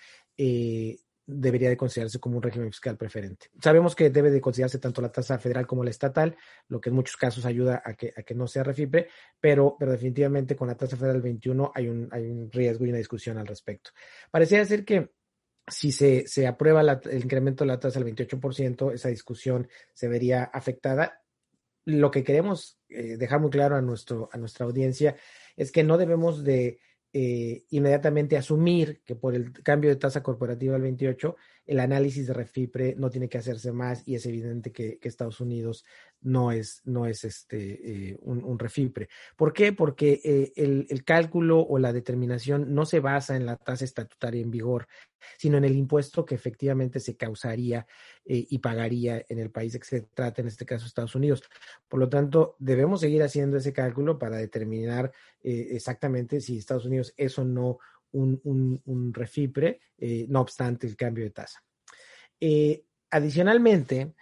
debería 1.26 1.68
de 1.68 1.76
considerarse 1.76 2.20
como 2.20 2.36
un 2.36 2.42
régimen 2.42 2.70
fiscal 2.70 2.96
preferente. 2.96 3.48
Sabemos 3.60 3.96
que 3.96 4.10
debe 4.10 4.30
de 4.30 4.40
considerarse 4.40 4.78
tanto 4.78 5.02
la 5.02 5.10
tasa 5.10 5.38
federal 5.38 5.66
como 5.66 5.82
la 5.82 5.90
estatal, 5.90 6.36
lo 6.68 6.80
que 6.80 6.90
en 6.90 6.94
muchos 6.94 7.16
casos 7.16 7.44
ayuda 7.44 7.82
a 7.84 7.94
que, 7.94 8.12
a 8.16 8.22
que 8.22 8.34
no 8.34 8.46
sea 8.46 8.62
refibre, 8.62 9.08
pero, 9.40 9.76
pero 9.78 9.92
definitivamente 9.92 10.54
con 10.54 10.68
la 10.68 10.76
tasa 10.76 10.96
federal 10.96 11.20
21 11.20 11.72
hay 11.74 11.88
un, 11.88 12.08
hay 12.12 12.30
un 12.30 12.50
riesgo 12.50 12.86
y 12.86 12.90
una 12.90 12.98
discusión 12.98 13.38
al 13.38 13.46
respecto. 13.46 13.90
Parecía 14.30 14.64
ser 14.64 14.84
que 14.84 15.10
si 15.66 15.90
se, 15.90 16.26
se 16.28 16.46
aprueba 16.46 16.80
el 16.80 17.22
incremento 17.22 17.64
de 17.64 17.68
la 17.68 17.80
tasa 17.80 17.98
al 17.98 18.04
28%, 18.04 18.92
esa 18.92 19.08
discusión 19.08 19.68
se 19.92 20.06
vería 20.06 20.44
afectada. 20.44 21.22
Lo 21.84 22.10
que 22.10 22.22
queremos 22.22 22.78
eh, 22.88 23.16
dejar 23.16 23.40
muy 23.40 23.50
claro 23.50 23.76
a, 23.76 23.82
nuestro, 23.82 24.28
a 24.32 24.38
nuestra 24.38 24.66
audiencia 24.66 25.16
es 25.56 25.72
que 25.72 25.82
no 25.82 25.98
debemos 25.98 26.44
de 26.44 26.78
eh, 27.18 27.64
inmediatamente 27.70 28.36
asumir 28.36 29.00
que 29.06 29.16
por 29.16 29.34
el 29.34 29.50
cambio 29.62 29.88
de 29.88 29.96
tasa 29.96 30.22
corporativa 30.22 30.76
al 30.76 30.82
28, 30.82 31.34
el 31.66 31.80
análisis 31.80 32.26
de 32.26 32.32
refipre 32.32 32.94
no 32.96 33.10
tiene 33.10 33.28
que 33.28 33.38
hacerse 33.38 33.72
más 33.72 34.06
y 34.06 34.14
es 34.14 34.24
evidente 34.26 34.72
que, 34.72 34.98
Estados 35.02 35.40
Unidos 35.40 35.84
no 36.20 36.50
es, 36.50 36.82
no 36.84 37.06
es 37.06 37.24
este, 37.24 38.10
eh, 38.10 38.16
un, 38.22 38.58
refipre. 38.58 39.08
¿Por 39.36 39.52
qué? 39.52 39.72
Porque 39.72 40.20
eh, 40.24 40.52
el, 40.56 41.04
cálculo 41.04 41.60
o 41.60 41.78
la 41.78 41.92
determinación 41.92 42.74
no 42.74 42.86
se 42.86 42.98
basa 42.98 43.36
en 43.36 43.46
la 43.46 43.56
tasa 43.56 43.84
estatutaria 43.84 44.42
en 44.42 44.50
vigor, 44.50 44.88
sino 45.38 45.58
en 45.58 45.64
el 45.64 45.76
impuesto 45.76 46.24
que 46.24 46.34
efectivamente 46.34 46.98
se 46.98 47.16
causaría 47.16 47.86
eh, 48.24 48.46
y 48.50 48.58
pagaría 48.58 49.24
en 49.28 49.38
el 49.38 49.50
país 49.50 49.78
que 49.78 49.84
se 49.84 50.00
trata, 50.02 50.40
en 50.40 50.48
este 50.48 50.66
caso 50.66 50.86
Estados 50.86 51.14
Unidos. 51.14 51.42
Por 51.88 52.00
lo 52.00 52.08
tanto, 52.08 52.56
debemos 52.58 53.00
seguir 53.00 53.22
haciendo 53.22 53.56
ese 53.56 53.72
cálculo 53.72 54.18
para 54.18 54.36
determinar 54.36 55.12
exactamente 55.42 56.40
si 56.40 56.58
Estados 56.58 56.86
Unidos 56.86 57.14
es 57.16 57.38
o 57.38 57.44
no 57.44 57.78
un, 58.12 58.80
un, 58.84 59.12
refipre, 59.12 59.80
eh, 59.98 60.26
no 60.28 60.40
obstante 60.40 60.86
el 60.86 60.96
cambio 60.96 61.24
de 61.24 61.30
tasa. 61.30 61.62
adicionalmente, 63.10 64.14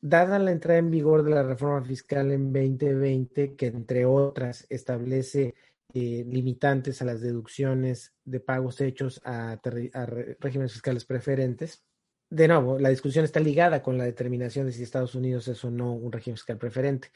dada 0.00 0.38
la 0.38 0.52
entrada 0.52 0.78
en 0.78 0.90
vigor 0.90 1.22
de 1.22 1.30
la 1.30 1.42
reforma 1.42 1.84
fiscal 1.84 2.30
en 2.30 2.52
2020, 2.52 3.56
que 3.56 3.66
entre 3.66 4.04
otras 4.04 4.66
establece 4.68 5.54
eh, 5.94 6.22
limitantes 6.28 7.00
a 7.00 7.06
las 7.06 7.22
deducciones 7.22 8.12
de 8.24 8.40
pagos 8.40 8.80
hechos 8.82 9.22
a, 9.24 9.58
regímenes 10.38 10.72
fiscales 10.72 11.06
preferentes. 11.06 11.82
De 12.28 12.46
nuevo, 12.46 12.78
la 12.78 12.90
discusión 12.90 13.24
está 13.24 13.40
ligada 13.40 13.82
con 13.82 13.96
la 13.96 14.04
determinación 14.04 14.66
de 14.66 14.72
si 14.72 14.82
Estados 14.82 15.14
Unidos 15.14 15.48
es 15.48 15.64
o 15.64 15.70
no 15.70 15.94
un 15.94 16.12
régimen 16.12 16.36
fiscal 16.36 16.58
preferente. 16.58 17.08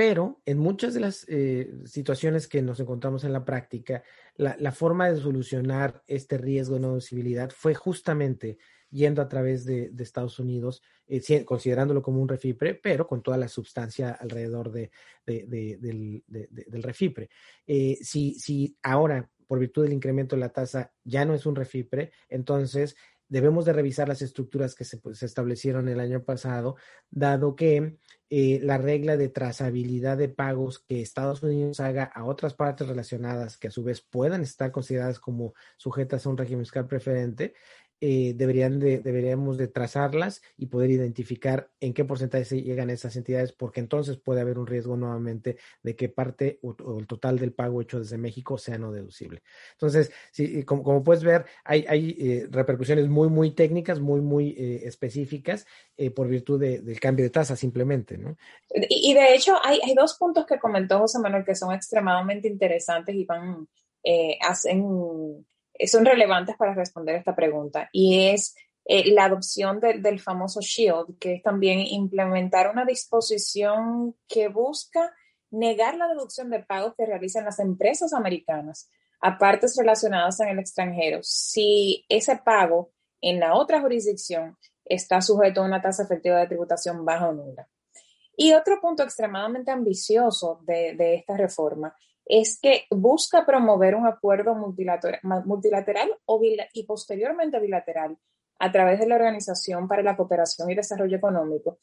Pero 0.00 0.40
en 0.46 0.56
muchas 0.56 0.94
de 0.94 1.00
las 1.00 1.26
eh, 1.28 1.70
situaciones 1.84 2.48
que 2.48 2.62
nos 2.62 2.80
encontramos 2.80 3.22
en 3.24 3.34
la 3.34 3.44
práctica, 3.44 4.02
la, 4.34 4.72
forma 4.72 5.10
de 5.10 5.20
solucionar 5.20 6.02
este 6.06 6.38
riesgo 6.38 6.76
de 6.76 6.80
no 6.80 6.88
deducibilidad 6.88 7.50
fue 7.50 7.74
justamente 7.74 8.56
yendo 8.88 9.20
a 9.20 9.28
través 9.28 9.66
de, 9.66 9.92
Estados 9.98 10.38
Unidos, 10.38 10.82
eh, 11.06 11.44
considerándolo 11.44 12.00
como 12.00 12.22
un 12.22 12.30
refipre, 12.30 12.74
pero 12.74 13.06
con 13.06 13.22
toda 13.22 13.36
la 13.36 13.46
sustancia 13.46 14.12
alrededor 14.12 14.72
de, 14.72 14.90
del, 15.26 16.82
refipre. 16.82 17.28
Eh, 17.66 17.98
si, 18.00 18.36
si 18.40 18.78
ahora, 18.82 19.28
por 19.46 19.58
virtud 19.58 19.82
del 19.82 19.92
incremento 19.92 20.34
de 20.34 20.40
la 20.40 20.48
tasa, 20.48 20.94
ya 21.04 21.26
no 21.26 21.34
es 21.34 21.44
un 21.44 21.56
refipre, 21.56 22.10
entonces 22.30 22.96
debemos 23.30 23.64
de 23.64 23.72
revisar 23.72 24.08
las 24.08 24.20
estructuras 24.20 24.74
que 24.74 24.84
se, 24.84 24.98
pues, 24.98 25.22
establecieron 25.22 25.88
el 25.88 26.00
año 26.00 26.24
pasado, 26.24 26.76
dado 27.10 27.56
que 27.56 27.96
eh, 28.28 28.60
la 28.62 28.76
regla 28.76 29.16
de 29.16 29.28
trazabilidad 29.28 30.18
de 30.18 30.28
pagos 30.28 30.80
que 30.80 31.00
Estados 31.00 31.42
Unidos 31.42 31.80
haga 31.80 32.04
a 32.04 32.24
otras 32.24 32.54
partes 32.54 32.86
relacionadas 32.86 33.56
que 33.56 33.68
a 33.68 33.70
su 33.70 33.82
vez 33.82 34.02
puedan 34.02 34.42
estar 34.42 34.70
consideradas 34.72 35.18
como 35.18 35.54
sujetas 35.76 36.26
a 36.26 36.28
un 36.28 36.36
régimen 36.36 36.64
fiscal 36.64 36.86
preferente, 36.86 37.54
eh, 38.02 38.32
deberían 38.34 38.80
de, 38.80 39.00
deberíamos 39.00 39.58
de 39.58 39.68
trazarlas 39.68 40.40
y 40.56 40.66
poder 40.66 40.90
identificar 40.90 41.70
en 41.80 41.92
qué 41.92 42.06
porcentaje 42.06 42.46
se 42.46 42.62
llegan 42.62 42.88
esas 42.88 43.14
entidades, 43.16 43.52
porque 43.52 43.80
entonces 43.80 44.16
puede 44.16 44.40
haber 44.40 44.58
un 44.58 44.66
riesgo 44.66 44.96
nuevamente 44.96 45.58
de 45.82 45.96
que 45.96 46.08
parte 46.08 46.58
o, 46.62 46.98
el 46.98 47.06
total 47.06 47.38
del 47.38 47.52
pago 47.52 47.82
hecho 47.82 47.98
desde 47.98 48.16
México 48.16 48.56
sea 48.56 48.78
no 48.78 48.90
deducible. 48.90 49.42
Entonces, 49.72 50.10
como, 50.64 51.04
puedes 51.04 51.22
ver, 51.22 51.44
hay, 51.62 51.84
hay 51.88 52.16
eh, 52.18 52.46
repercusiones 52.50 53.06
muy, 53.08 53.28
muy 53.28 53.50
técnicas, 53.50 54.00
muy, 54.00 54.22
muy 54.22 54.54
eh, 54.56 54.80
específicas 54.84 55.66
por 56.14 56.28
virtud 56.28 56.58
del 56.58 56.98
cambio 56.98 57.26
de 57.26 57.30
tasa 57.30 57.54
simplemente, 57.54 58.16
¿no? 58.16 58.34
Y, 58.88 59.12
de 59.12 59.34
hecho, 59.34 59.54
hay, 59.62 59.78
hay 59.84 59.94
dos 59.94 60.16
puntos 60.16 60.46
que 60.46 60.58
comentó 60.58 60.98
José 61.00 61.18
Manuel 61.18 61.44
que 61.44 61.54
son 61.54 61.74
extremadamente 61.74 62.48
interesantes 62.48 63.14
y 63.14 63.26
van, 63.26 63.68
hacen 64.40 65.44
son 65.86 66.04
relevantes 66.04 66.56
para 66.56 66.74
responder 66.74 67.16
esta 67.16 67.34
pregunta 67.34 67.88
y 67.92 68.28
es 68.28 68.54
eh, 68.84 69.12
la 69.12 69.26
adopción 69.26 69.78
del 69.80 70.20
famoso 70.20 70.60
SHIELD, 70.60 71.18
que 71.18 71.34
es 71.34 71.42
también 71.42 71.80
implementar 71.80 72.70
una 72.70 72.84
disposición 72.84 74.16
que 74.26 74.48
busca 74.48 75.14
negar 75.50 75.96
la 75.96 76.08
deducción 76.08 76.50
de 76.50 76.60
pagos 76.60 76.94
que 76.96 77.06
realizan 77.06 77.44
las 77.44 77.58
empresas 77.58 78.12
americanas 78.12 78.88
a 79.20 79.38
partes 79.38 79.76
relacionadas 79.76 80.40
en 80.40 80.48
el 80.48 80.58
extranjero 80.58 81.20
si 81.22 82.04
ese 82.08 82.36
pago 82.36 82.92
en 83.20 83.38
la 83.38 83.54
otra 83.54 83.80
jurisdicción 83.80 84.56
está 84.84 85.20
sujeto 85.20 85.60
a 85.62 85.66
una 85.66 85.82
tasa 85.82 86.04
efectiva 86.04 86.38
de 86.38 86.46
tributación 86.46 87.04
baja 87.04 87.28
o 87.28 87.32
nula. 87.32 87.68
Y 88.36 88.54
otro 88.54 88.80
punto 88.80 89.02
extremadamente 89.02 89.70
ambicioso 89.70 90.60
de, 90.64 90.94
de 90.96 91.16
esta 91.16 91.36
reforma 91.36 91.94
es 92.30 92.58
que 92.60 92.84
busca 92.90 93.44
promover 93.44 93.94
un 93.94 94.06
acuerdo 94.06 94.54
multilateral, 94.54 96.10
y 96.72 96.84
posteriormente 96.84 97.58
bilateral 97.58 98.16
a 98.58 98.70
través 98.70 99.00
de 99.00 99.06
la 99.06 99.16
Organización 99.16 99.88
para 99.88 100.02
la 100.02 100.16
Cooperación 100.16 100.70
y 100.70 100.74
Desarrollo 100.74 101.16
Económico 101.16 101.78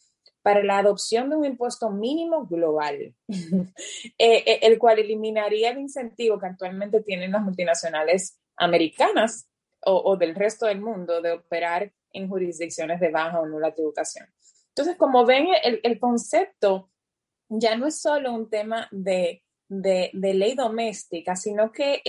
para 0.47 0.63
la 0.63 0.77
adopción 0.77 1.29
de 1.29 1.35
un 1.35 1.43
impuesto 1.43 1.89
mínimo 1.89 2.45
global, 2.45 3.13
eh, 3.27 3.73
eh, 4.17 4.59
el 4.61 4.79
cual 4.79 4.99
eliminaría 4.99 5.71
el 5.71 5.79
incentivo 5.79 6.39
que 6.39 6.45
actualmente 6.45 7.01
tienen 7.01 7.33
las 7.33 7.41
multinacionales 7.41 8.39
americanas 8.55 9.49
o, 9.83 10.15
del 10.15 10.35
resto 10.35 10.65
del 10.65 10.79
mundo 10.79 11.21
de 11.21 11.33
operar 11.33 11.91
en 12.13 12.29
jurisdicciones 12.29 13.01
de 13.01 13.11
baja 13.11 13.41
o 13.41 13.45
nula 13.45 13.73
tributación. 13.73 14.25
Entonces, 14.69 14.95
como 14.95 15.25
ven, 15.25 15.47
el, 15.63 15.99
concepto 15.99 16.91
ya 17.49 17.75
no 17.75 17.85
es 17.85 17.99
solo 17.99 18.33
un 18.33 18.49
tema 18.49 18.87
de, 18.91 19.43
ley 19.69 20.55
doméstica, 20.55 21.35
sino 21.35 21.71
que 21.71 22.01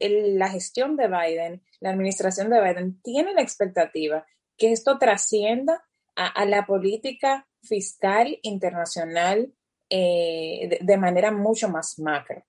la 0.00 0.48
gestión 0.48 0.96
de 0.96 1.08
Biden, 1.08 1.62
la 1.80 1.90
administración 1.90 2.50
de 2.50 2.60
Biden, 2.60 3.00
tiene 3.02 3.34
la 3.34 3.42
expectativa 3.42 4.26
que 4.56 4.72
esto 4.72 4.98
trascienda 4.98 5.84
a, 6.14 6.44
la 6.46 6.64
política 6.64 7.46
fiscal 7.62 8.38
internacional 8.42 9.52
eh, 9.90 10.78
de, 10.80 10.96
manera 10.96 11.30
mucho 11.30 11.68
más 11.68 11.98
macro. 11.98 12.42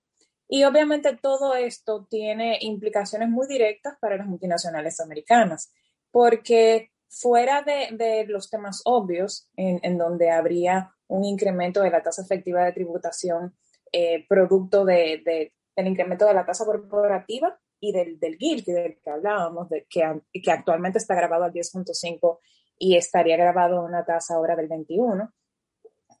Y 0.48 0.64
obviamente 0.64 1.18
todo 1.20 1.54
esto 1.54 2.06
tiene 2.08 2.58
implicaciones 2.62 3.28
muy 3.28 3.46
directas 3.46 3.98
para 4.00 4.16
las 4.16 4.26
multinacionales 4.26 4.98
americanas, 5.00 5.70
porque 6.10 6.90
fuera 7.08 7.62
de, 7.62 8.24
los 8.26 8.48
temas 8.48 8.80
obvios, 8.84 9.50
en, 9.56 9.98
donde 9.98 10.30
habría 10.30 10.94
un 11.06 11.24
incremento 11.24 11.82
de 11.82 11.90
la 11.90 12.02
tasa 12.02 12.22
efectiva 12.22 12.64
de 12.64 12.72
tributación 12.72 13.54
eh, 13.92 14.26
producto 14.28 14.84
de, 14.84 15.52
del 15.76 15.86
incremento 15.86 16.26
de 16.26 16.34
la 16.34 16.46
tasa 16.46 16.64
corporativa 16.64 17.58
y 17.80 17.92
del, 17.92 18.18
del 18.18 18.36
GILT 18.36 18.66
del 18.66 18.98
que 19.02 19.10
hablábamos, 19.10 19.68
de, 19.68 19.86
que, 19.88 20.02
que 20.42 20.50
actualmente 20.50 20.98
está 20.98 21.14
grabado 21.14 21.44
al 21.44 21.52
10.5 21.52 22.38
y 22.78 22.96
estaría 22.96 23.36
grabado 23.36 23.84
una 23.84 24.04
tasa 24.04 24.34
ahora 24.34 24.56
del 24.56 24.68
21, 24.68 25.32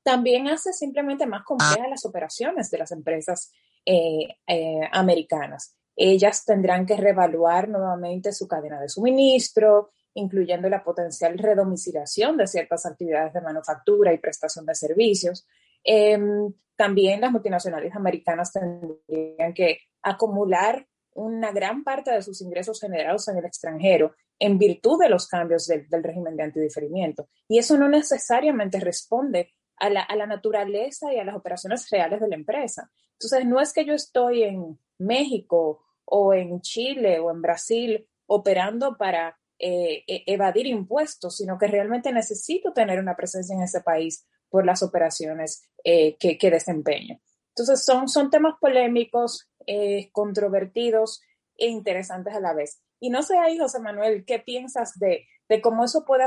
también 0.02 0.48
hace 0.48 0.72
simplemente 0.72 1.26
más 1.26 1.44
complejas 1.44 1.90
las 1.90 2.04
operaciones 2.06 2.70
de 2.70 2.78
las 2.78 2.92
empresas 2.92 3.52
eh, 3.84 4.36
eh, 4.46 4.80
americanas. 4.92 5.76
Ellas 5.94 6.44
tendrán 6.44 6.86
que 6.86 6.96
reevaluar 6.96 7.68
nuevamente 7.68 8.32
su 8.32 8.46
cadena 8.46 8.80
de 8.80 8.88
suministro, 8.88 9.90
incluyendo 10.14 10.68
la 10.68 10.82
potencial 10.82 11.36
redomiciliación 11.38 12.36
de 12.36 12.46
ciertas 12.46 12.86
actividades 12.86 13.32
de 13.34 13.40
manufactura 13.40 14.12
y 14.12 14.18
prestación 14.18 14.64
de 14.64 14.74
servicios. 14.74 15.46
Em, 15.84 16.52
también 16.76 17.20
las 17.20 17.32
multinacionales 17.32 17.94
americanas 17.94 18.52
tendrían 18.52 19.52
que 19.54 19.78
acumular 20.02 20.86
una 21.14 21.50
gran 21.50 21.82
parte 21.82 22.12
de 22.12 22.22
sus 22.22 22.40
ingresos 22.40 22.80
generados 22.80 23.26
en 23.28 23.38
el 23.38 23.44
extranjero 23.44 24.14
en 24.38 24.56
virtud 24.56 25.00
de 25.00 25.08
los 25.08 25.26
cambios 25.26 25.66
del, 25.66 25.86
régimen 26.02 26.36
de 26.36 26.44
antidiferimiento. 26.44 27.28
Y 27.48 27.58
eso 27.58 27.76
no 27.76 27.88
necesariamente 27.88 28.78
responde 28.78 29.52
a 29.76 29.90
la, 29.90 30.02
a 30.02 30.14
la, 30.14 30.26
naturaleza 30.26 31.12
y 31.12 31.18
a 31.18 31.24
las 31.24 31.34
operaciones 31.34 31.88
reales 31.90 32.20
de 32.20 32.28
la 32.28 32.36
empresa. 32.36 32.90
Entonces, 33.14 33.46
no 33.46 33.60
es 33.60 33.72
que 33.72 33.84
yo 33.84 33.94
estoy 33.94 34.44
en 34.44 34.78
México 34.98 35.84
o 36.04 36.32
en 36.32 36.60
Chile 36.60 37.18
o 37.18 37.30
en 37.30 37.42
Brasil 37.42 38.08
operando 38.26 38.96
para 38.96 39.36
eh, 39.58 40.04
e, 40.06 40.22
evadir 40.26 40.66
impuestos, 40.66 41.36
sino 41.36 41.58
que 41.58 41.66
realmente 41.66 42.12
necesito 42.12 42.72
tener 42.72 43.00
una 43.00 43.16
presencia 43.16 43.56
en 43.56 43.62
ese 43.62 43.80
país 43.80 44.24
por 44.50 44.64
las 44.64 44.82
operaciones 44.82 45.62
eh, 45.84 46.16
que, 46.18 46.38
que. 46.38 46.48
Entonces, 46.48 47.84
son, 47.84 48.08
son 48.08 48.30
temas 48.30 48.54
polémicos, 48.60 49.50
eh, 49.66 50.10
controvertidos 50.12 51.20
e 51.56 51.66
interesantes 51.66 52.34
a 52.34 52.40
la 52.40 52.54
vez. 52.54 52.80
Y 53.00 53.10
no 53.10 53.22
sé 53.22 53.38
ahí, 53.38 53.58
José 53.58 53.80
Manuel, 53.80 54.24
¿qué 54.24 54.38
piensas 54.38 54.98
de, 54.98 55.26
de 55.48 55.60
cómo 55.60 55.84
eso 55.84 56.04
puede 56.04 56.24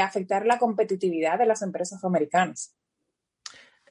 afectar 0.00 0.46
la 0.46 0.58
competitividad 0.58 1.38
de 1.38 1.46
las 1.46 1.62
empresas 1.62 2.04
americanas? 2.04 2.74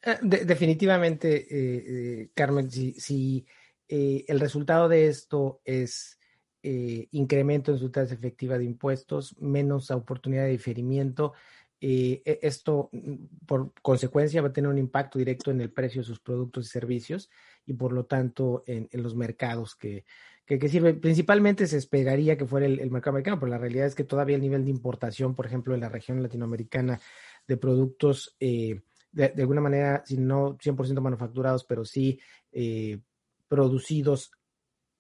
Eh, 0.04 0.18
definitivamente, 0.22 1.36
eh, 1.36 1.84
eh, 1.88 2.30
Carmen, 2.34 2.70
si, 2.72 3.46
el 3.90 4.40
resultado 4.40 4.90
de 4.90 5.08
esto 5.08 5.62
es 5.64 6.20
incremento 6.62 7.72
en 7.72 7.78
su 7.78 7.90
tasa 7.90 8.14
efectiva 8.14 8.58
de 8.58 8.66
impuestos, 8.66 9.38
menos 9.40 9.90
oportunidad 9.92 10.44
de 10.44 10.50
diferimiento, 10.50 11.32
e, 11.80 12.22
esto 12.42 12.90
mm, 12.92 13.46
por 13.46 13.74
consecuencia 13.82 14.42
va 14.42 14.50
a 14.50 14.54
tener 14.54 14.70
un 14.70 14.78
impacto 14.78 15.20
directo 15.20 15.52
en 15.52 15.62
el 15.62 15.72
precio 15.72 16.02
de 16.02 16.08
sus 16.08 16.20
productos 16.20 16.66
y 16.66 16.70
servicios 16.70 17.30
y 17.66 17.74
por 17.74 17.94
lo 17.94 18.06
tanto 18.06 18.64
en, 18.66 18.88
los 18.94 19.16
mercados 19.16 19.76
que, 19.76 20.06
que, 20.46 20.70
sirven. 20.70 21.00
Principalmente 21.00 21.68
se 21.68 21.78
esperaría 21.78 22.38
que 22.38 22.46
fuera 22.46 22.66
el, 22.66 22.80
el, 22.80 22.92
mercado 22.92 23.12
americano, 23.12 23.40
pero 23.40 23.52
la 23.52 23.58
realidad 23.58 23.88
es 23.88 23.96
que 23.96 24.04
todavía 24.04 24.36
el 24.36 24.42
nivel 24.42 24.64
de 24.66 24.72
importación, 24.72 25.36
por 25.36 25.46
ejemplo, 25.46 25.74
en 25.74 25.82
la 25.82 25.90
región 25.90 26.22
latinoamericana 26.24 27.00
de 27.48 27.58
productos 27.58 28.36
eh, 28.40 28.82
de, 29.12 29.42
alguna 29.42 29.62
manera, 29.62 30.04
si 30.06 30.18
no 30.18 30.58
100% 30.58 31.02
manufacturados, 31.02 31.64
pero 31.64 31.84
sí 31.86 32.20
eh, 32.52 33.00
producidos 33.48 34.32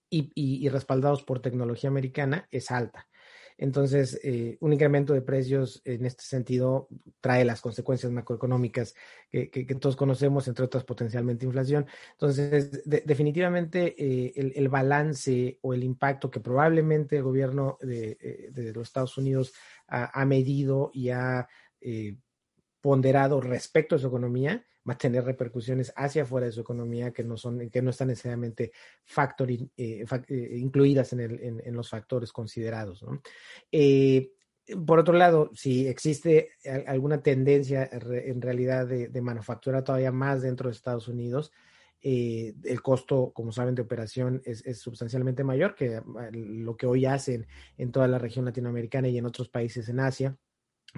y, 0.09 0.69
respaldados 0.69 1.23
por 1.23 1.41
tecnología 1.41 1.89
americana, 1.89 2.47
es 2.49 2.71
alta. 2.71 3.06
Entonces, 3.57 4.19
eh, 4.23 4.57
un 4.61 4.73
incremento 4.73 5.13
de 5.13 5.21
precios 5.21 5.81
en 5.83 6.05
este 6.05 6.23
sentido 6.23 6.87
trae 7.21 7.43
las 7.43 7.61
consecuencias 7.61 8.11
macroeconómicas 8.11 8.93
que, 9.31 9.65
todos 9.79 9.95
conocemos, 9.95 10.47
entre 10.47 10.65
otras 10.65 10.83
potencialmente 10.83 11.45
inflación. 11.45 11.85
Entonces, 12.11 12.83
definitivamente 12.85 13.95
eh, 13.97 14.53
el, 14.55 14.69
balance 14.69 15.59
o 15.61 15.73
el 15.73 15.83
impacto 15.83 16.29
que 16.29 16.39
probablemente 16.39 17.17
el 17.17 17.23
gobierno 17.23 17.77
de, 17.81 18.51
los 18.73 18.87
Estados 18.87 19.17
Unidos 19.17 19.53
ha, 19.87 20.21
ha 20.21 20.25
medido 20.25 20.91
y 20.93 21.09
ha 21.09 21.47
ponderado 22.81 23.41
respecto 23.41 23.95
a 23.95 23.99
su 23.99 24.07
economía 24.07 24.63
va 24.87 24.93
a 24.93 24.97
tener 24.97 25.23
repercusiones 25.23 25.91
hacia 25.95 26.23
afuera 26.23 26.45
de 26.47 26.51
su 26.51 26.61
economía 26.61 27.11
que 27.11 27.23
no 27.23 27.37
son 27.37 27.69
que 27.69 27.81
no 27.81 27.89
están 27.89 28.07
necesariamente 28.07 28.71
factoring, 29.03 29.71
eh, 29.75 30.05
eh, 30.27 30.57
incluidas 30.57 31.13
en, 31.13 31.75
los 31.75 31.89
factores 31.89 32.31
considerados. 32.31 33.05
Eh, 33.71 34.31
por 34.85 34.99
otro 34.99 35.13
lado, 35.13 35.49
si 35.53 35.87
existe 35.87 36.49
alguna 36.87 37.21
tendencia 37.21 37.89
en 37.91 38.41
realidad 38.41 38.85
de, 38.85 39.07
de 39.07 39.21
manufactura 39.21 39.83
todavía 39.83 40.11
más 40.11 40.41
dentro 40.41 40.69
de 40.69 40.75
Estados 40.75 41.07
Unidos, 41.07 41.53
el 42.01 42.81
costo, 42.81 43.31
como 43.33 43.51
saben, 43.51 43.75
de 43.75 43.81
operación 43.81 44.41
es, 44.45 44.79
sustancialmente 44.79 45.43
mayor 45.43 45.73
que 45.73 46.01
lo 46.31 46.77
que 46.77 46.85
hoy 46.85 47.05
hacen 47.05 47.47
en 47.77 47.91
toda 47.91 48.07
la 48.07 48.19
región 48.19 48.45
latinoamericana 48.45 49.07
y 49.07 49.17
en 49.17 49.25
otros 49.25 49.49
países 49.49 49.89
en 49.89 49.99
Asia. 49.99 50.37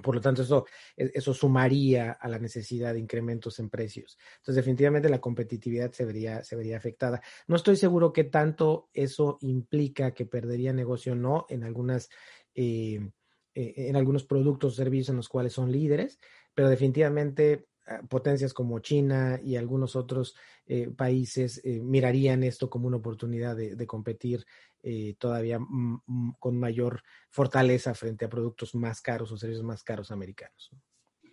Por 0.01 0.15
lo 0.15 0.21
tanto, 0.21 0.41
eso, 0.41 0.65
e, 0.95 1.11
eso 1.13 1.33
sumaría 1.33 2.11
a 2.11 2.27
la 2.27 2.39
necesidad 2.39 2.93
de 2.93 2.99
incrementos 2.99 3.59
en 3.59 3.69
precios. 3.69 4.17
Entonces, 4.37 4.55
definitivamente 4.55 5.09
la 5.09 5.21
competitividad 5.21 5.91
se 5.91 6.05
vería, 6.05 6.43
se 6.43 6.55
vería 6.55 6.77
afectada. 6.77 7.21
No 7.47 7.55
estoy 7.55 7.75
seguro 7.75 8.13
qué 8.13 8.25
tanto 8.25 8.89
eso 8.93 9.37
implica 9.41 10.13
que 10.13 10.25
perdería 10.25 10.73
negocio 10.73 11.13
o 11.13 11.15
no 11.15 11.45
en 11.49 11.63
algunas, 11.63 12.09
eh, 12.55 13.09
eh, 13.53 13.73
en 13.75 13.95
algunos 13.95 14.23
productos 14.23 14.73
o 14.73 14.75
servicios 14.75 15.09
en 15.09 15.17
los 15.17 15.29
cuales 15.29 15.53
son 15.53 15.71
líderes, 15.71 16.19
pero 16.53 16.69
definitivamente 16.69 17.67
potencias 18.09 18.53
como 18.53 18.79
China 18.79 19.39
y 19.43 19.55
algunos 19.55 19.95
otros 19.95 20.35
eh, 20.65 20.89
países 20.89 21.61
mirarían 21.63 22.43
esto 22.43 22.69
como 22.69 22.87
una 22.87 22.97
oportunidad 22.97 23.55
de, 23.55 23.75
de 23.75 23.87
competir 23.87 24.45
eh, 24.81 25.15
todavía 25.19 25.59
con 26.39 26.57
mayor 26.57 27.03
fortaleza 27.29 27.93
frente 27.93 28.23
a 28.23 28.29
productos 28.29 28.73
más 28.75 29.01
caros 29.01 29.29
o 29.31 29.37
servicios 29.37 29.65
más 29.65 29.83
caros 29.83 30.09
americanos. 30.09 30.71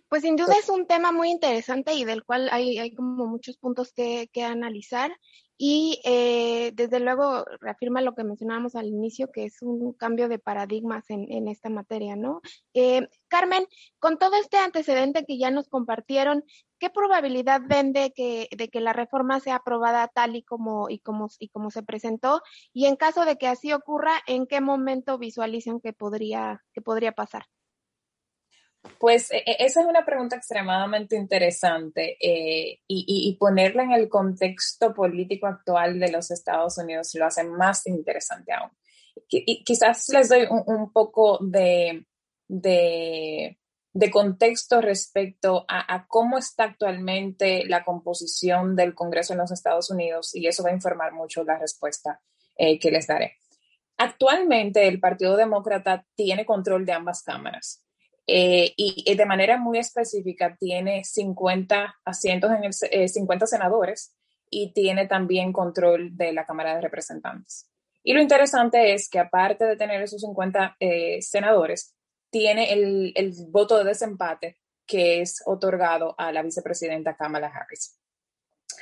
Pues 0.09 0.21
sin 0.21 0.37
duda 0.37 0.53
es 0.57 0.69
un 0.69 0.87
tema 0.87 1.11
muy 1.11 1.29
interesante 1.29 1.93
y 1.93 2.05
del 2.05 2.23
cual 2.23 2.49
hay, 2.51 2.77
hay 2.77 2.95
como 2.95 3.25
muchos 3.25 3.57
puntos 3.57 3.91
que, 3.93 4.29
que 4.31 4.43
analizar 4.43 5.11
y 5.57 5.99
eh, 6.05 6.71
desde 6.75 6.99
luego 6.99 7.43
reafirma 7.59 8.01
lo 8.01 8.13
que 8.13 8.23
mencionábamos 8.23 8.75
al 8.75 8.85
inicio, 8.85 9.31
que 9.31 9.45
es 9.45 9.61
un 9.61 9.93
cambio 9.93 10.29
de 10.29 10.37
paradigmas 10.37 11.09
en, 11.09 11.31
en 11.31 11.47
esta 11.47 11.69
materia, 11.69 12.15
¿no? 12.15 12.41
Eh, 12.75 13.07
Carmen, 13.27 13.65
con 13.99 14.19
todo 14.19 14.35
este 14.39 14.57
antecedente 14.57 15.25
que 15.25 15.39
ya 15.39 15.49
nos 15.49 15.67
compartieron, 15.67 16.43
¿qué 16.79 16.91
probabilidad 16.91 17.61
ven 17.65 17.91
de 17.91 18.11
que, 18.13 18.47
de 18.55 18.69
que 18.69 18.81
la 18.81 18.93
reforma 18.93 19.39
sea 19.39 19.55
aprobada 19.55 20.07
tal 20.09 20.35
y 20.35 20.43
como, 20.43 20.89
y, 20.89 20.99
como, 20.99 21.27
y 21.39 21.49
como 21.49 21.71
se 21.71 21.81
presentó? 21.81 22.43
Y 22.71 22.85
en 22.85 22.95
caso 22.95 23.25
de 23.25 23.37
que 23.37 23.47
así 23.47 23.73
ocurra, 23.73 24.13
¿en 24.27 24.45
qué 24.45 24.61
momento 24.61 25.17
visualizan 25.17 25.81
que 25.81 25.91
podría, 25.91 26.63
que 26.73 26.81
podría 26.81 27.13
pasar? 27.13 27.45
Pues 28.99 29.31
e, 29.31 29.37
e, 29.45 29.55
esa 29.59 29.81
es 29.81 29.87
una 29.87 30.05
pregunta 30.05 30.35
extremadamente 30.35 31.15
interesante 31.15 32.17
eh, 32.19 32.81
y, 32.87 33.35
ponerla 33.39 33.83
en 33.83 33.91
el 33.91 34.09
contexto 34.09 34.93
político 34.93 35.47
actual 35.47 35.99
de 35.99 36.11
los 36.11 36.31
Estados 36.31 36.77
Unidos 36.77 37.13
lo 37.15 37.25
hace 37.25 37.43
más 37.43 37.85
interesante 37.87 38.53
aún. 38.53 38.71
Y 39.29 39.63
quizás 39.63 40.07
les 40.09 40.29
doy 40.29 40.47
un, 40.49 40.91
poco 40.91 41.39
de, 41.41 42.05
contexto 44.11 44.79
respecto 44.81 45.65
a, 45.67 46.05
cómo 46.07 46.37
está 46.37 46.65
actualmente 46.65 47.65
la 47.65 47.83
composición 47.83 48.75
del 48.75 48.93
Congreso 48.93 49.33
en 49.33 49.39
los 49.39 49.51
Estados 49.51 49.89
Unidos 49.89 50.35
y 50.35 50.47
eso 50.47 50.63
va 50.63 50.69
a 50.69 50.73
informar 50.73 51.13
mucho 51.13 51.43
la 51.43 51.57
respuesta 51.57 52.21
eh, 52.55 52.79
que 52.79 52.91
les 52.91 53.07
daré. 53.07 53.37
Actualmente 53.97 54.87
el 54.87 54.99
Partido 54.99 55.35
Demócrata 55.35 56.05
tiene 56.15 56.45
control 56.45 56.85
de 56.85 56.93
ambas 56.93 57.23
cámaras. 57.23 57.86
Eh, 58.29 58.73
y, 58.75 59.15
de 59.15 59.25
manera 59.25 59.57
muy 59.57 59.77
específica 59.77 60.57
tiene 60.59 61.05
50 61.05 61.95
asientos 62.03 62.51
en 62.51 62.65
el 62.65 62.73
50 63.09 63.45
eh, 63.45 63.47
senadores 63.47 64.13
y 64.49 64.73
tiene 64.73 65.07
también 65.07 65.53
control 65.53 66.15
de 66.17 66.33
la 66.33 66.45
Cámara 66.45 66.75
de 66.75 66.81
Representantes. 66.81 67.69
Y 68.03 68.13
lo 68.13 68.21
interesante 68.21 68.93
es 68.93 69.09
que 69.09 69.19
aparte 69.19 69.65
de 69.65 69.77
tener 69.77 70.01
esos 70.01 70.21
50 70.21 70.75
eh, 70.79 71.21
senadores, 71.21 71.95
tiene 72.29 72.73
el, 72.73 73.13
el 73.15 73.33
voto 73.49 73.77
de 73.77 73.85
desempate 73.85 74.57
que 74.85 75.21
es 75.21 75.41
otorgado 75.45 76.15
a 76.17 76.31
la 76.31 76.43
vicepresidenta 76.43 77.15
Kamala 77.15 77.47
Harris. 77.47 77.97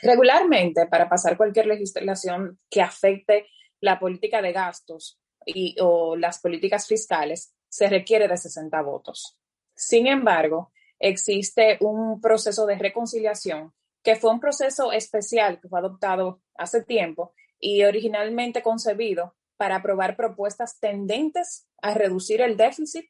Regularmente, 0.01 0.88
para 0.88 1.10
pasar 1.10 1.38
cualquier 1.38 1.67
legislación 1.67 2.60
que 2.69 2.81
afecte 2.81 3.47
la 3.81 3.99
política 3.99 4.41
de 4.41 4.51
gastos 4.51 5.19
y, 5.45 5.75
o 5.79 6.15
las 6.15 6.39
políticas 6.39 6.88
fiscales, 6.88 7.53
se 7.69 7.89
requiere 7.89 8.28
de 8.28 8.38
60 8.38 8.82
votos. 8.82 9.38
Sin 9.75 10.08
embargo, 10.08 10.71
existe 10.99 11.78
un 11.82 12.21
proceso 12.21 12.65
de 12.65 12.78
reconciliación 12.78 13.73
que 14.04 14.15
fue 14.15 14.32
un 14.32 14.39
proceso 14.39 14.91
especial 14.91 15.60
que 15.60 15.67
fue 15.67 15.80
adoptado 15.80 16.41
hace 16.56 16.84
tiempo 16.84 17.34
y 17.60 17.84
originalmente 17.84 18.62
concebido 18.62 19.36
para 19.58 19.78
aprobar 19.78 20.15
propuestas 20.15 20.80
tendentes 20.80 21.67
a 21.82 21.93
reducir 21.93 22.41
el 22.41 22.56
déficit 22.56 23.08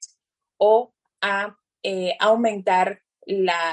o 0.58 0.94
a 1.22 1.58
eh, 1.84 2.16
aumentar 2.20 3.02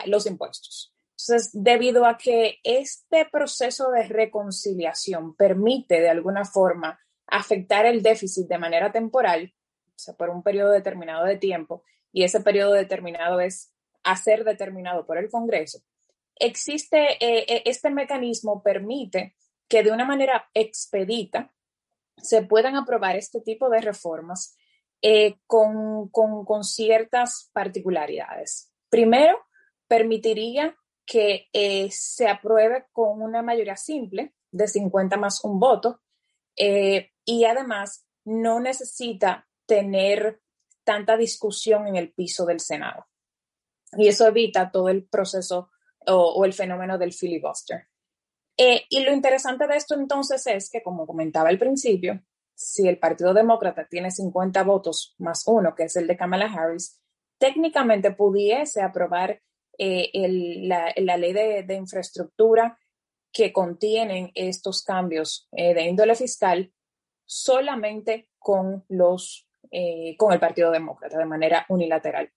los 0.07 0.27
impuestos. 0.27 0.92
Entonces, 1.11 1.51
debido 1.53 2.07
a 2.07 2.16
que 2.16 2.59
este 2.64 3.27
proceso 3.31 3.90
de 3.90 4.05
reconciliación 4.05 5.37
permite 5.37 6.01
de 6.01 6.09
alguna 6.09 6.45
forma 6.45 6.99
afectar 7.27 7.87
el 7.87 8.03
déficit 8.03 8.49
de 8.49 8.59
manera 8.59 8.90
temporal, 8.90 9.55
o 9.94 9.98
sea, 9.98 10.14
por 10.14 10.31
un 10.31 10.42
periodo 10.42 10.70
determinado 10.70 11.24
de 11.24 11.37
tiempo, 11.37 11.85
y 12.12 12.24
ese 12.24 12.40
periodo 12.40 12.72
determinado 12.72 13.40
es 13.40 13.72
a 14.02 14.16
ser 14.16 14.44
determinado 14.44 15.07
por 15.07 15.18
el 15.18 15.31
Congreso, 15.31 15.83
existe, 16.37 17.12
eh, 17.20 17.44
eh, 17.48 17.62
este 17.66 17.90
mecanismo 17.90 18.62
permite 18.62 19.37
que 19.68 19.83
de 19.83 19.92
una 19.92 20.05
manera 20.05 20.48
expedita 20.55 21.52
se 22.16 22.42
puedan 22.42 22.76
aprobar 22.76 23.16
este 23.16 23.40
tipo 23.40 23.68
de 23.70 23.81
reformas 23.81 24.57
eh, 25.00 25.38
con, 25.46 26.09
con, 26.09 26.64
ciertas 26.64 27.50
particularidades. 27.52 28.70
Primero, 28.88 29.38
permitiría 29.88 30.76
que 31.05 31.48
se 31.90 32.28
apruebe 32.28 32.87
con 32.92 33.20
una 33.20 33.42
mayoría 33.42 33.76
simple 33.76 34.35
de 34.52 34.68
50 34.68 35.16
más 35.16 35.42
un 35.44 35.59
voto 35.59 36.00
y 36.55 37.44
además 37.44 38.07
no 38.24 38.61
necesita 38.61 39.48
tener 39.72 40.42
tanta 40.85 41.16
discusión 41.16 41.87
en 41.87 41.96
el 41.96 42.12
piso 42.12 42.44
del 42.44 42.61
Senado. 42.61 43.06
Y 43.96 44.06
eso 44.06 44.26
evita 44.26 44.70
todo 44.70 44.90
el 44.90 45.06
proceso 45.06 45.70
o, 46.06 46.44
el 46.44 46.52
fenómeno 46.52 46.98
del 46.98 47.14
filibuster. 47.14 47.88
Eh, 48.58 48.82
y 48.90 49.00
lo 49.02 49.14
interesante 49.14 49.66
de 49.66 49.76
esto 49.76 49.94
entonces 49.94 50.46
es 50.46 50.68
que, 50.68 50.82
como 50.82 51.06
comentaba 51.06 51.48
al 51.48 51.58
principio, 51.58 52.22
si 52.54 52.87
el 52.87 52.98
Partido 52.98 53.32
Demócrata 53.32 53.87
tiene 53.88 54.11
50 54.11 54.62
votos 54.62 55.14
más 55.16 55.44
uno, 55.46 55.74
que 55.74 55.85
es 55.85 55.96
el 55.96 56.06
de 56.06 56.18
Kamala 56.18 56.52
Harris, 56.52 57.00
técnicamente 57.38 58.11
pudiese 58.11 58.82
aprobar 58.82 59.40
eh, 59.78 60.11
la, 60.66 61.16
ley 61.16 61.32
de, 61.32 61.74
infraestructura 61.74 62.78
que 63.32 63.54
contienen 63.54 64.32
estos 64.35 64.85
cambios 64.85 65.48
eh, 65.52 65.72
de 65.72 65.85
índole 65.85 66.14
fiscal 66.14 66.70
solamente 67.24 68.28
con, 68.38 68.85
los, 68.88 69.48
con 70.18 70.32
el 70.32 70.40
Partido 70.40 70.70
Demócrata 70.70 71.18
de 71.18 71.24
manera 71.24 71.64
unilateral. 71.68 72.30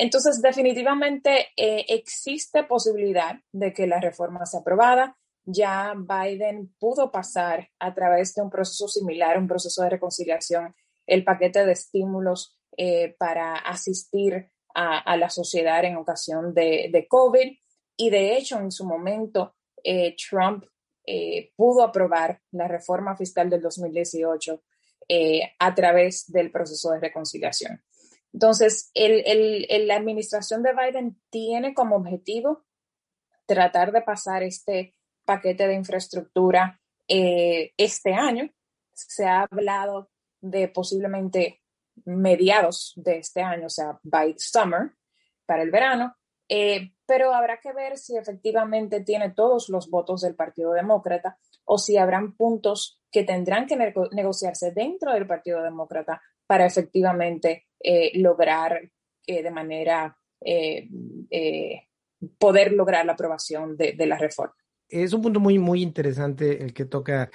Entonces, 0.00 0.40
definitivamente 0.40 1.48
eh, 1.56 1.84
existe 1.88 2.62
posibilidad 2.62 3.34
de 3.50 3.72
que 3.72 3.88
la 3.88 3.98
reforma 3.98 4.46
sea 4.46 4.60
aprobada. 4.60 5.18
Ya 5.44 5.92
Biden 5.96 6.72
pudo 6.78 7.10
pasar 7.10 7.68
a 7.80 7.92
través 7.94 8.32
de 8.36 8.42
un 8.42 8.48
proceso 8.48 8.86
similar, 8.86 9.36
un 9.36 9.48
proceso 9.48 9.82
de 9.82 9.90
reconciliación, 9.90 10.76
el 11.04 11.24
paquete 11.24 11.66
de 11.66 11.72
estímulos 11.72 12.60
eh, 12.76 13.16
para 13.18 13.56
asistir 13.56 14.52
a, 14.72 15.16
la 15.16 15.30
sociedad 15.30 15.84
en 15.84 15.96
ocasión 15.96 16.54
de, 16.54 17.06
COVID. 17.08 17.58
Y 17.96 18.10
de 18.10 18.36
hecho, 18.36 18.60
en 18.60 18.70
su 18.70 18.86
momento, 18.86 19.56
eh, 19.82 20.14
Trump 20.14 20.64
pudo 21.56 21.82
aprobar 21.82 22.40
la 22.52 22.68
reforma 22.68 23.16
fiscal 23.16 23.50
del 23.50 23.62
2018 23.62 24.62
a 25.58 25.74
través 25.74 26.30
del 26.30 26.50
proceso 26.50 26.90
de 26.90 27.00
reconciliación. 27.00 27.82
Entonces, 28.32 28.90
la 28.94 29.96
administración 29.96 30.62
de 30.62 30.72
Biden 30.74 31.20
tiene 31.30 31.74
como 31.74 31.96
objetivo 31.96 32.66
tratar 33.46 33.92
de 33.92 34.02
pasar 34.02 34.42
este 34.42 34.94
paquete 35.24 35.66
de 35.66 35.74
infraestructura 35.74 36.80
eh, 37.08 37.72
este 37.76 38.12
año. 38.12 38.50
Se 38.92 39.24
ha 39.24 39.42
hablado 39.50 40.10
de 40.40 40.68
posiblemente 40.68 41.62
mediados 42.04 42.92
de 42.96 43.18
este 43.18 43.42
año, 43.42 43.66
o 43.66 43.70
sea, 43.70 43.98
by 44.02 44.34
summer, 44.38 44.92
para 45.46 45.62
el 45.62 45.70
verano, 45.70 46.14
eh, 46.48 46.92
pero 47.06 47.34
habrá 47.34 47.58
que 47.58 47.72
ver 47.72 47.96
si 47.96 48.16
efectivamente 48.16 49.00
tiene 49.00 49.30
todos 49.30 49.68
los 49.68 49.90
votos 49.90 50.20
del 50.20 50.34
Partido 50.34 50.72
Demócrata 50.72 51.38
o 51.64 51.78
si 51.78 51.96
habrán 51.96 52.36
puntos 52.36 52.97
que 53.10 53.24
tendrán 53.24 53.66
que 53.66 53.76
negociarse 54.12 54.72
dentro 54.72 55.12
del 55.12 55.26
Partido 55.26 55.62
Demócrata 55.62 56.20
para 56.46 56.66
efectivamente 56.66 57.66
eh, 57.80 58.10
lograr 58.18 58.90
eh, 59.26 59.42
de 59.42 59.50
manera, 59.50 60.16
eh, 60.40 60.88
poder 62.38 62.72
lograr 62.72 63.06
la 63.06 63.12
aprobación 63.12 63.76
de, 63.76 63.94
la 64.06 64.18
reforma. 64.18 64.54
Es 64.88 65.12
un 65.12 65.22
punto 65.22 65.40
muy, 65.40 65.58
muy 65.58 65.82
interesante 65.82 66.62
el 66.62 66.72
que 66.72 66.86
toca 66.86 67.30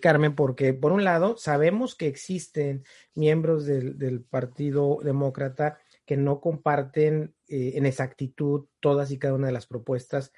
Carmen, 0.00 0.36
porque 0.36 0.72
por 0.72 0.92
un 0.92 1.02
lado 1.02 1.36
sabemos 1.36 1.96
que 1.96 2.06
existen 2.06 2.84
miembros 3.14 3.66
del, 3.66 3.98
del 3.98 4.22
Partido 4.22 4.98
Demócrata 5.02 5.78
que 6.06 6.16
no 6.16 6.40
comparten 6.40 7.34
en 7.48 7.86
exactitud 7.86 8.66
todas 8.78 9.10
y 9.10 9.18
cada 9.18 9.34
una 9.34 9.48
de 9.48 9.52
las 9.52 9.66
propuestas 9.66 10.32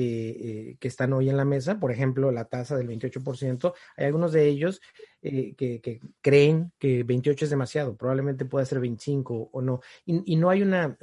eh, 0.00 0.36
eh, 0.70 0.76
que 0.78 0.86
están 0.86 1.12
hoy 1.12 1.28
en 1.28 1.36
la 1.36 1.44
mesa, 1.44 1.80
por 1.80 1.90
ejemplo, 1.90 2.30
la 2.30 2.44
tasa 2.44 2.76
del 2.76 2.86
28%, 2.86 3.74
hay 3.96 4.06
algunos 4.06 4.30
de 4.30 4.46
ellos 4.46 4.80
eh, 5.22 5.56
que, 5.56 6.00
creen 6.20 6.70
que 6.78 7.02
28 7.02 7.46
es 7.46 7.50
demasiado, 7.50 7.96
probablemente 7.96 8.44
pueda 8.44 8.64
ser 8.64 8.78
25 8.78 9.50
o 9.52 9.60
no, 9.60 9.80
y, 10.06 10.36
no 10.36 10.50
hay 10.50 10.62
una, 10.62 10.96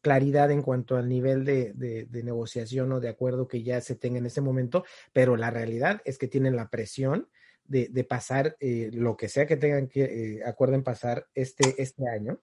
claridad 0.00 0.50
en 0.50 0.62
cuanto 0.62 0.96
al 0.96 1.10
nivel 1.10 1.44
de, 1.44 2.08
negociación 2.10 2.90
o 2.92 3.00
de 3.00 3.10
acuerdo 3.10 3.46
que 3.46 3.62
ya 3.62 3.82
se 3.82 3.96
tenga 3.96 4.16
en 4.16 4.24
ese 4.24 4.40
momento, 4.40 4.82
pero 5.12 5.36
la 5.36 5.50
realidad 5.50 6.00
es 6.06 6.16
que 6.16 6.26
tienen 6.26 6.56
la 6.56 6.70
presión 6.70 7.28
de, 7.64 8.06
pasar 8.08 8.56
lo 8.92 9.18
que 9.18 9.28
sea 9.28 9.44
que 9.44 9.58
tengan 9.58 9.88
que 9.88 10.40
acuerden 10.46 10.82
pasar 10.82 11.26
este, 11.34 11.74
este 11.76 12.08
año 12.08 12.40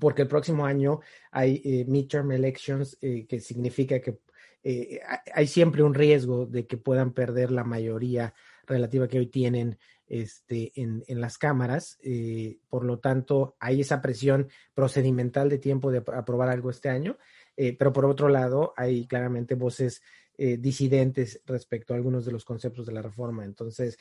porque 0.00 0.22
el 0.22 0.28
próximo 0.28 0.64
año 0.64 1.00
hay 1.30 1.84
midterm 1.86 2.32
elections, 2.32 2.98
que 3.00 3.38
significa 3.40 4.00
que 4.00 4.18
eh, 4.62 5.00
hay 5.34 5.46
siempre 5.46 5.82
un 5.82 5.94
riesgo 5.94 6.46
de 6.46 6.66
que 6.66 6.76
puedan 6.76 7.12
perder 7.12 7.50
la 7.50 7.64
mayoría 7.64 8.34
relativa 8.66 9.08
que 9.08 9.18
hoy 9.18 9.26
tienen 9.26 9.78
este, 10.06 10.72
en, 10.76 11.02
las 11.20 11.38
cámaras. 11.38 11.98
Eh, 12.02 12.58
por 12.68 12.84
lo 12.84 12.98
tanto, 12.98 13.56
hay 13.58 13.80
esa 13.80 14.00
presión 14.00 14.48
procedimental 14.74 15.48
de 15.48 15.58
tiempo 15.58 15.90
de 15.90 15.98
aprobar 15.98 16.48
algo 16.48 16.70
este 16.70 16.88
año. 16.88 17.18
Eh, 17.56 17.76
pero 17.76 17.92
por 17.92 18.06
otro 18.06 18.28
lado, 18.28 18.72
hay 18.76 19.06
claramente 19.06 19.54
voces 19.54 20.02
disidentes 20.34 21.40
respecto 21.44 21.92
a 21.92 21.96
algunos 21.96 22.24
de 22.24 22.32
los 22.32 22.44
conceptos 22.44 22.86
de 22.86 22.92
la 22.92 23.02
reforma. 23.02 23.44
Entonces, 23.44 23.96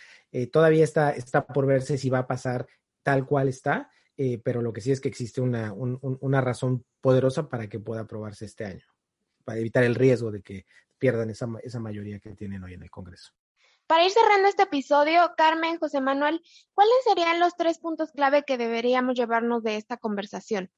todavía 0.52 0.84
está, 0.84 1.12
está 1.12 1.46
por 1.46 1.68
verse 1.68 2.00
si 2.00 2.10
va 2.10 2.20
a 2.20 2.28
pasar 2.28 2.66
tal 3.04 3.28
cual 3.28 3.50
está, 3.50 3.92
pero 4.42 4.64
lo 4.64 4.74
que 4.74 4.82
sí 4.82 4.92
es 4.92 5.02
que 5.02 5.10
existe 5.10 5.40
una, 5.40 5.72
una 5.74 6.42
razón 6.42 6.84
poderosa 7.00 7.48
para 7.48 7.68
que 7.68 7.80
pueda 7.80 8.04
aprobarse 8.04 8.46
este 8.46 8.66
año 8.66 8.91
para 9.44 9.60
evitar 9.60 9.84
el 9.84 9.96
riesgo 9.96 10.32
de 10.32 10.42
que 10.42 10.66
pierdan 10.98 11.30
esa, 11.30 11.48
esa 11.64 11.80
mayoría 11.80 12.20
que 12.20 12.36
tienen 12.36 12.64
hoy 12.64 12.74
en 12.74 12.84
el 12.84 12.92
Congreso. 12.92 13.32
Para 13.88 14.06
ir 14.06 14.12
cerrando 14.12 14.48
este 14.48 14.64
episodio, 14.64 15.34
Carmen, 15.36 15.78
José 15.78 16.00
Manuel, 16.00 16.42
¿cuáles 16.74 16.96
serían 17.04 17.42
los 17.42 17.58
tres 17.58 17.80
puntos 17.80 18.12
clave 18.12 18.44
que 18.44 18.58
deberíamos 18.58 19.16
llevarnos 19.16 19.64
de 19.64 19.76
esta 19.76 19.98
conversación? 19.98 20.72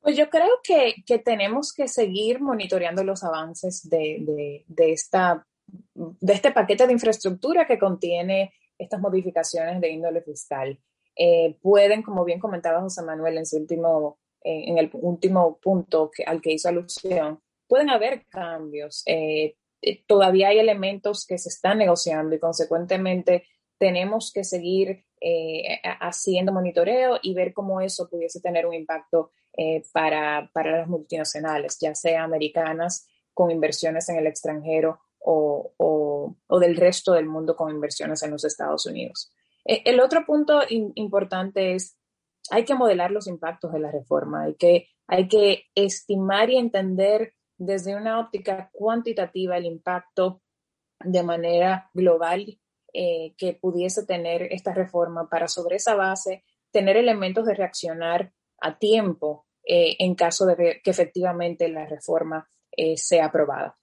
Pues 0.00 0.16
yo 0.16 0.28
creo 0.28 0.60
que, 0.62 0.96
que 1.06 1.18
tenemos 1.18 1.72
que 1.72 1.88
seguir 1.88 2.40
monitoreando 2.40 3.02
los 3.04 3.24
avances 3.24 3.88
de, 3.88 4.18
de, 4.20 4.64
de, 4.66 4.92
esta, 4.92 5.46
de 5.94 6.32
este 6.32 6.52
paquete 6.52 6.86
de 6.86 6.92
infraestructura 6.92 7.66
que 7.66 7.78
contiene 7.78 8.52
estas 8.76 9.00
modificaciones 9.00 9.80
de 9.80 9.90
índole 9.90 10.20
fiscal. 10.20 10.78
Eh, 11.16 11.56
pueden, 11.62 12.02
como 12.02 12.24
bien 12.24 12.38
comentaba 12.38 12.80
José 12.80 13.02
Manuel 13.02 13.38
en, 13.38 13.46
su 13.46 13.56
último, 13.56 14.18
en 14.42 14.78
el 14.78 14.90
último 14.92 15.58
punto 15.58 16.10
que, 16.14 16.22
al 16.22 16.40
que 16.40 16.52
hizo 16.52 16.68
alusión, 16.68 17.40
pueden 17.68 17.90
haber 17.90 18.26
cambios. 18.26 19.02
Eh, 19.06 19.54
eh, 19.80 20.02
todavía 20.06 20.48
hay 20.48 20.58
elementos 20.58 21.24
que 21.26 21.38
se 21.38 21.50
están 21.50 21.78
negociando 21.78 22.34
y 22.34 22.40
consecuentemente 22.40 23.44
tenemos 23.78 24.32
que 24.32 24.42
seguir 24.42 25.04
eh, 25.20 25.80
haciendo 26.00 26.52
monitoreo 26.52 27.18
y 27.22 27.34
ver 27.34 27.52
cómo 27.52 27.80
eso 27.80 28.08
pudiese 28.08 28.40
tener 28.40 28.66
un 28.66 28.74
impacto 28.74 29.30
para, 29.92 30.48
para, 30.54 30.78
las 30.78 30.86
multinacionales, 30.86 31.78
ya 31.80 31.92
sea 31.92 32.22
americanas 32.22 33.08
con 33.34 33.50
inversiones 33.50 34.08
en 34.08 34.16
el 34.16 34.28
extranjero 34.28 35.00
o, 35.18 35.74
o, 36.48 36.60
del 36.60 36.76
resto 36.76 37.12
del 37.12 37.26
mundo 37.26 37.56
con 37.56 37.70
inversiones 37.70 38.22
en 38.22 38.30
los 38.30 38.44
Estados 38.44 38.86
Unidos. 38.86 39.32
E, 39.64 39.82
el 39.84 39.98
otro 39.98 40.24
punto 40.24 40.60
importante 40.68 41.74
es, 41.74 41.98
hay 42.50 42.64
que 42.64 42.76
modelar 42.76 43.10
los 43.10 43.26
impactos 43.26 43.72
de 43.72 43.80
la 43.80 43.90
reforma, 43.90 44.44
hay 44.44 44.54
que, 44.54 44.88
hay 45.08 45.26
que 45.26 45.64
estimar 45.74 46.50
y 46.50 46.56
entender 46.56 47.34
desde 47.58 47.96
una 47.96 48.20
óptica 48.20 48.70
cuantitativa 48.72 49.56
el 49.56 49.66
impacto 49.66 50.40
de 51.00 51.22
manera 51.22 51.90
global 51.92 52.58
eh, 52.92 53.34
que 53.36 53.54
pudiese 53.54 54.06
tener 54.06 54.44
esta 54.52 54.72
reforma 54.72 55.28
para 55.28 55.48
sobre 55.48 55.76
esa 55.76 55.94
base 55.94 56.44
tener 56.70 56.96
elementos 56.96 57.46
de 57.46 57.54
reaccionar 57.54 58.32
a 58.60 58.78
tiempo 58.78 59.46
eh, 59.64 59.96
en 59.98 60.14
caso 60.14 60.46
de 60.46 60.80
que 60.82 60.90
efectivamente 60.90 61.68
la 61.68 61.86
reforma 61.86 62.48
eh, 62.70 62.96
sea 62.96 63.26
aprobada. 63.26 63.78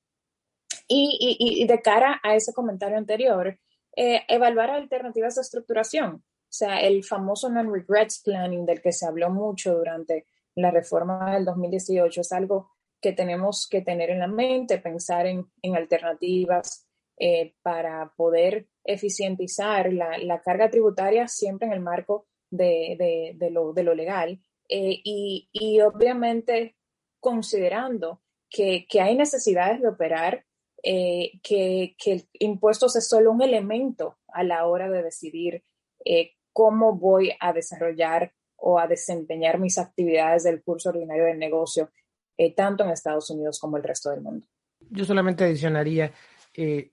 Y, 0.88 1.66
de 1.68 1.82
cara 1.82 2.20
a 2.22 2.36
ese 2.36 2.54
comentario 2.54 2.98
anterior, 2.98 3.60
evaluar 3.96 4.70
alternativas 4.70 5.34
de 5.34 5.42
estructuración, 5.42 6.24
o 6.56 6.58
sea, 6.58 6.80
el 6.80 7.04
famoso 7.04 7.50
non-regrets 7.50 8.22
planning 8.22 8.66
del 8.66 8.82
que 8.82 8.92
se 8.92 9.08
habló 9.08 9.30
mucho 9.30 9.74
durante 9.74 10.28
la 10.56 10.70
reforma 10.70 11.34
del 11.34 11.44
2018 11.46 12.22
es 12.22 12.32
algo 12.32 12.75
que 13.02 13.14
tenemos 13.14 13.68
que 13.70 13.82
tener 13.82 14.10
en 14.10 14.20
la 14.20 14.28
mente, 14.28 14.80
pensar 14.80 15.26
en, 15.28 15.46
alternativas 15.76 16.88
eh, 17.18 17.54
para 17.62 18.14
poder 18.16 18.68
eficientizar 18.84 19.92
la, 19.94 20.42
carga 20.44 20.70
tributaria 20.70 21.28
siempre 21.28 21.68
en 21.68 21.74
el 21.74 21.82
marco 21.82 22.28
de, 22.50 23.36
lo, 23.52 23.74
legal. 23.74 24.40
Eh, 24.70 25.02
y, 25.04 25.80
obviamente 25.82 26.76
considerando 27.20 28.22
que, 28.50 28.86
hay 29.00 29.16
necesidades 29.16 29.82
de 29.82 29.88
operar, 29.88 30.46
eh, 30.84 31.40
que, 31.42 31.96
que, 31.98 32.26
el 32.34 32.60
es 32.62 33.08
solo 33.08 33.32
un 33.32 33.42
elemento 33.42 34.18
a 34.28 34.44
la 34.44 34.68
hora 34.68 34.90
de 34.90 35.04
decidir 35.04 35.64
cómo 36.54 36.94
voy 36.94 37.32
a 37.40 37.52
desarrollar 37.52 38.32
o 38.56 38.80
a 38.80 38.88
desempeñar 38.88 39.60
mis 39.60 39.78
actividades 39.78 40.44
del 40.44 40.64
curso 40.64 40.90
ordinario 40.90 41.26
del 41.26 41.38
negocio 41.38 41.90
eh, 42.38 42.54
tanto 42.54 42.84
en 42.84 42.90
Estados 42.90 43.30
Unidos 43.30 43.60
como 43.60 43.78
el 43.78 43.84
resto 43.84 44.10
del 44.10 44.22
mundo. 44.22 44.46
Yo 44.90 45.06
solamente 45.06 45.44
adicionaría, 45.44 46.12
eh, 46.54 46.92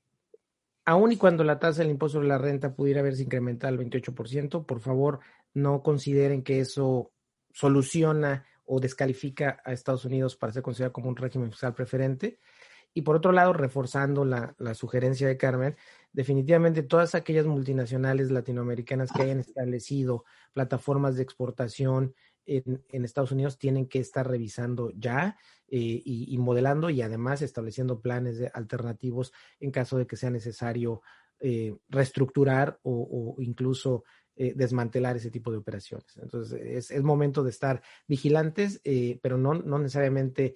aun 0.85 1.13
y 1.13 1.17
cuando 1.17 1.45
la 1.45 1.59
tasa 1.59 1.83
del 1.83 1.91
impuesto 1.91 2.19
sobre 2.19 2.29
la 2.29 2.39
renta 2.39 2.75
pudiera 2.75 3.01
haberse 3.01 3.23
incrementado 3.23 3.73
al 3.73 3.79
28%, 3.79 4.65
por 4.65 4.81
favor 4.81 5.21
no 5.55 5.83
consideren 5.83 6.43
que 6.43 6.61
eso 6.61 7.13
soluciona 7.53 8.47
o 8.65 8.81
descalifica 8.81 9.61
a 9.65 9.73
Estados 9.73 10.05
Unidos 10.05 10.37
para 10.37 10.53
ser 10.53 10.63
considerado 10.63 10.93
como 10.93 11.09
un 11.09 11.17
régimen 11.17 11.51
fiscal 11.51 11.75
preferente. 11.75 12.39
Y 12.95 13.03
por 13.03 13.17
otro 13.17 13.33
lado, 13.33 13.53
reforzando 13.53 14.25
la, 14.25 14.55
la, 14.59 14.75
sugerencia 14.75 15.27
de 15.27 15.39
Carmen, 15.39 15.77
definitivamente 16.13 16.83
todas 16.83 17.15
aquellas 17.15 17.47
multinacionales 17.47 18.31
latinoamericanas 18.31 19.11
que 19.13 19.23
hayan 19.23 19.41
establecido 19.41 20.25
plataformas 20.53 21.17
de 21.17 21.23
exportación 21.23 22.15
en, 22.47 23.05
Estados 23.05 23.33
Unidos 23.33 23.59
tienen 23.59 23.87
que 23.87 23.99
estar 23.99 24.29
revisando 24.29 24.91
ya 24.95 25.37
eh, 25.69 26.03
y, 26.05 26.37
modelando 26.39 26.91
y 26.91 27.03
además 27.03 27.43
estableciendo 27.43 28.01
planes 28.01 28.41
alternativos 28.53 29.33
en 29.61 29.71
caso 29.71 29.99
de 29.99 30.07
que 30.07 30.17
sea 30.17 30.31
necesario 30.31 31.03
eh, 31.41 31.75
reestructurar 31.89 32.79
o, 32.83 33.37
incluso 33.39 34.05
eh, 34.37 34.55
desmantelar 34.55 35.17
ese 35.17 35.31
tipo 35.31 35.51
de 35.51 35.59
operaciones. 35.59 36.17
Entonces, 36.17 36.91
es, 36.91 37.03
momento 37.03 37.43
de 37.43 37.51
estar 37.51 37.83
vigilantes, 38.07 38.81
pero 39.23 39.39
no, 39.39 39.55
no 39.55 39.79
necesariamente 39.79 40.55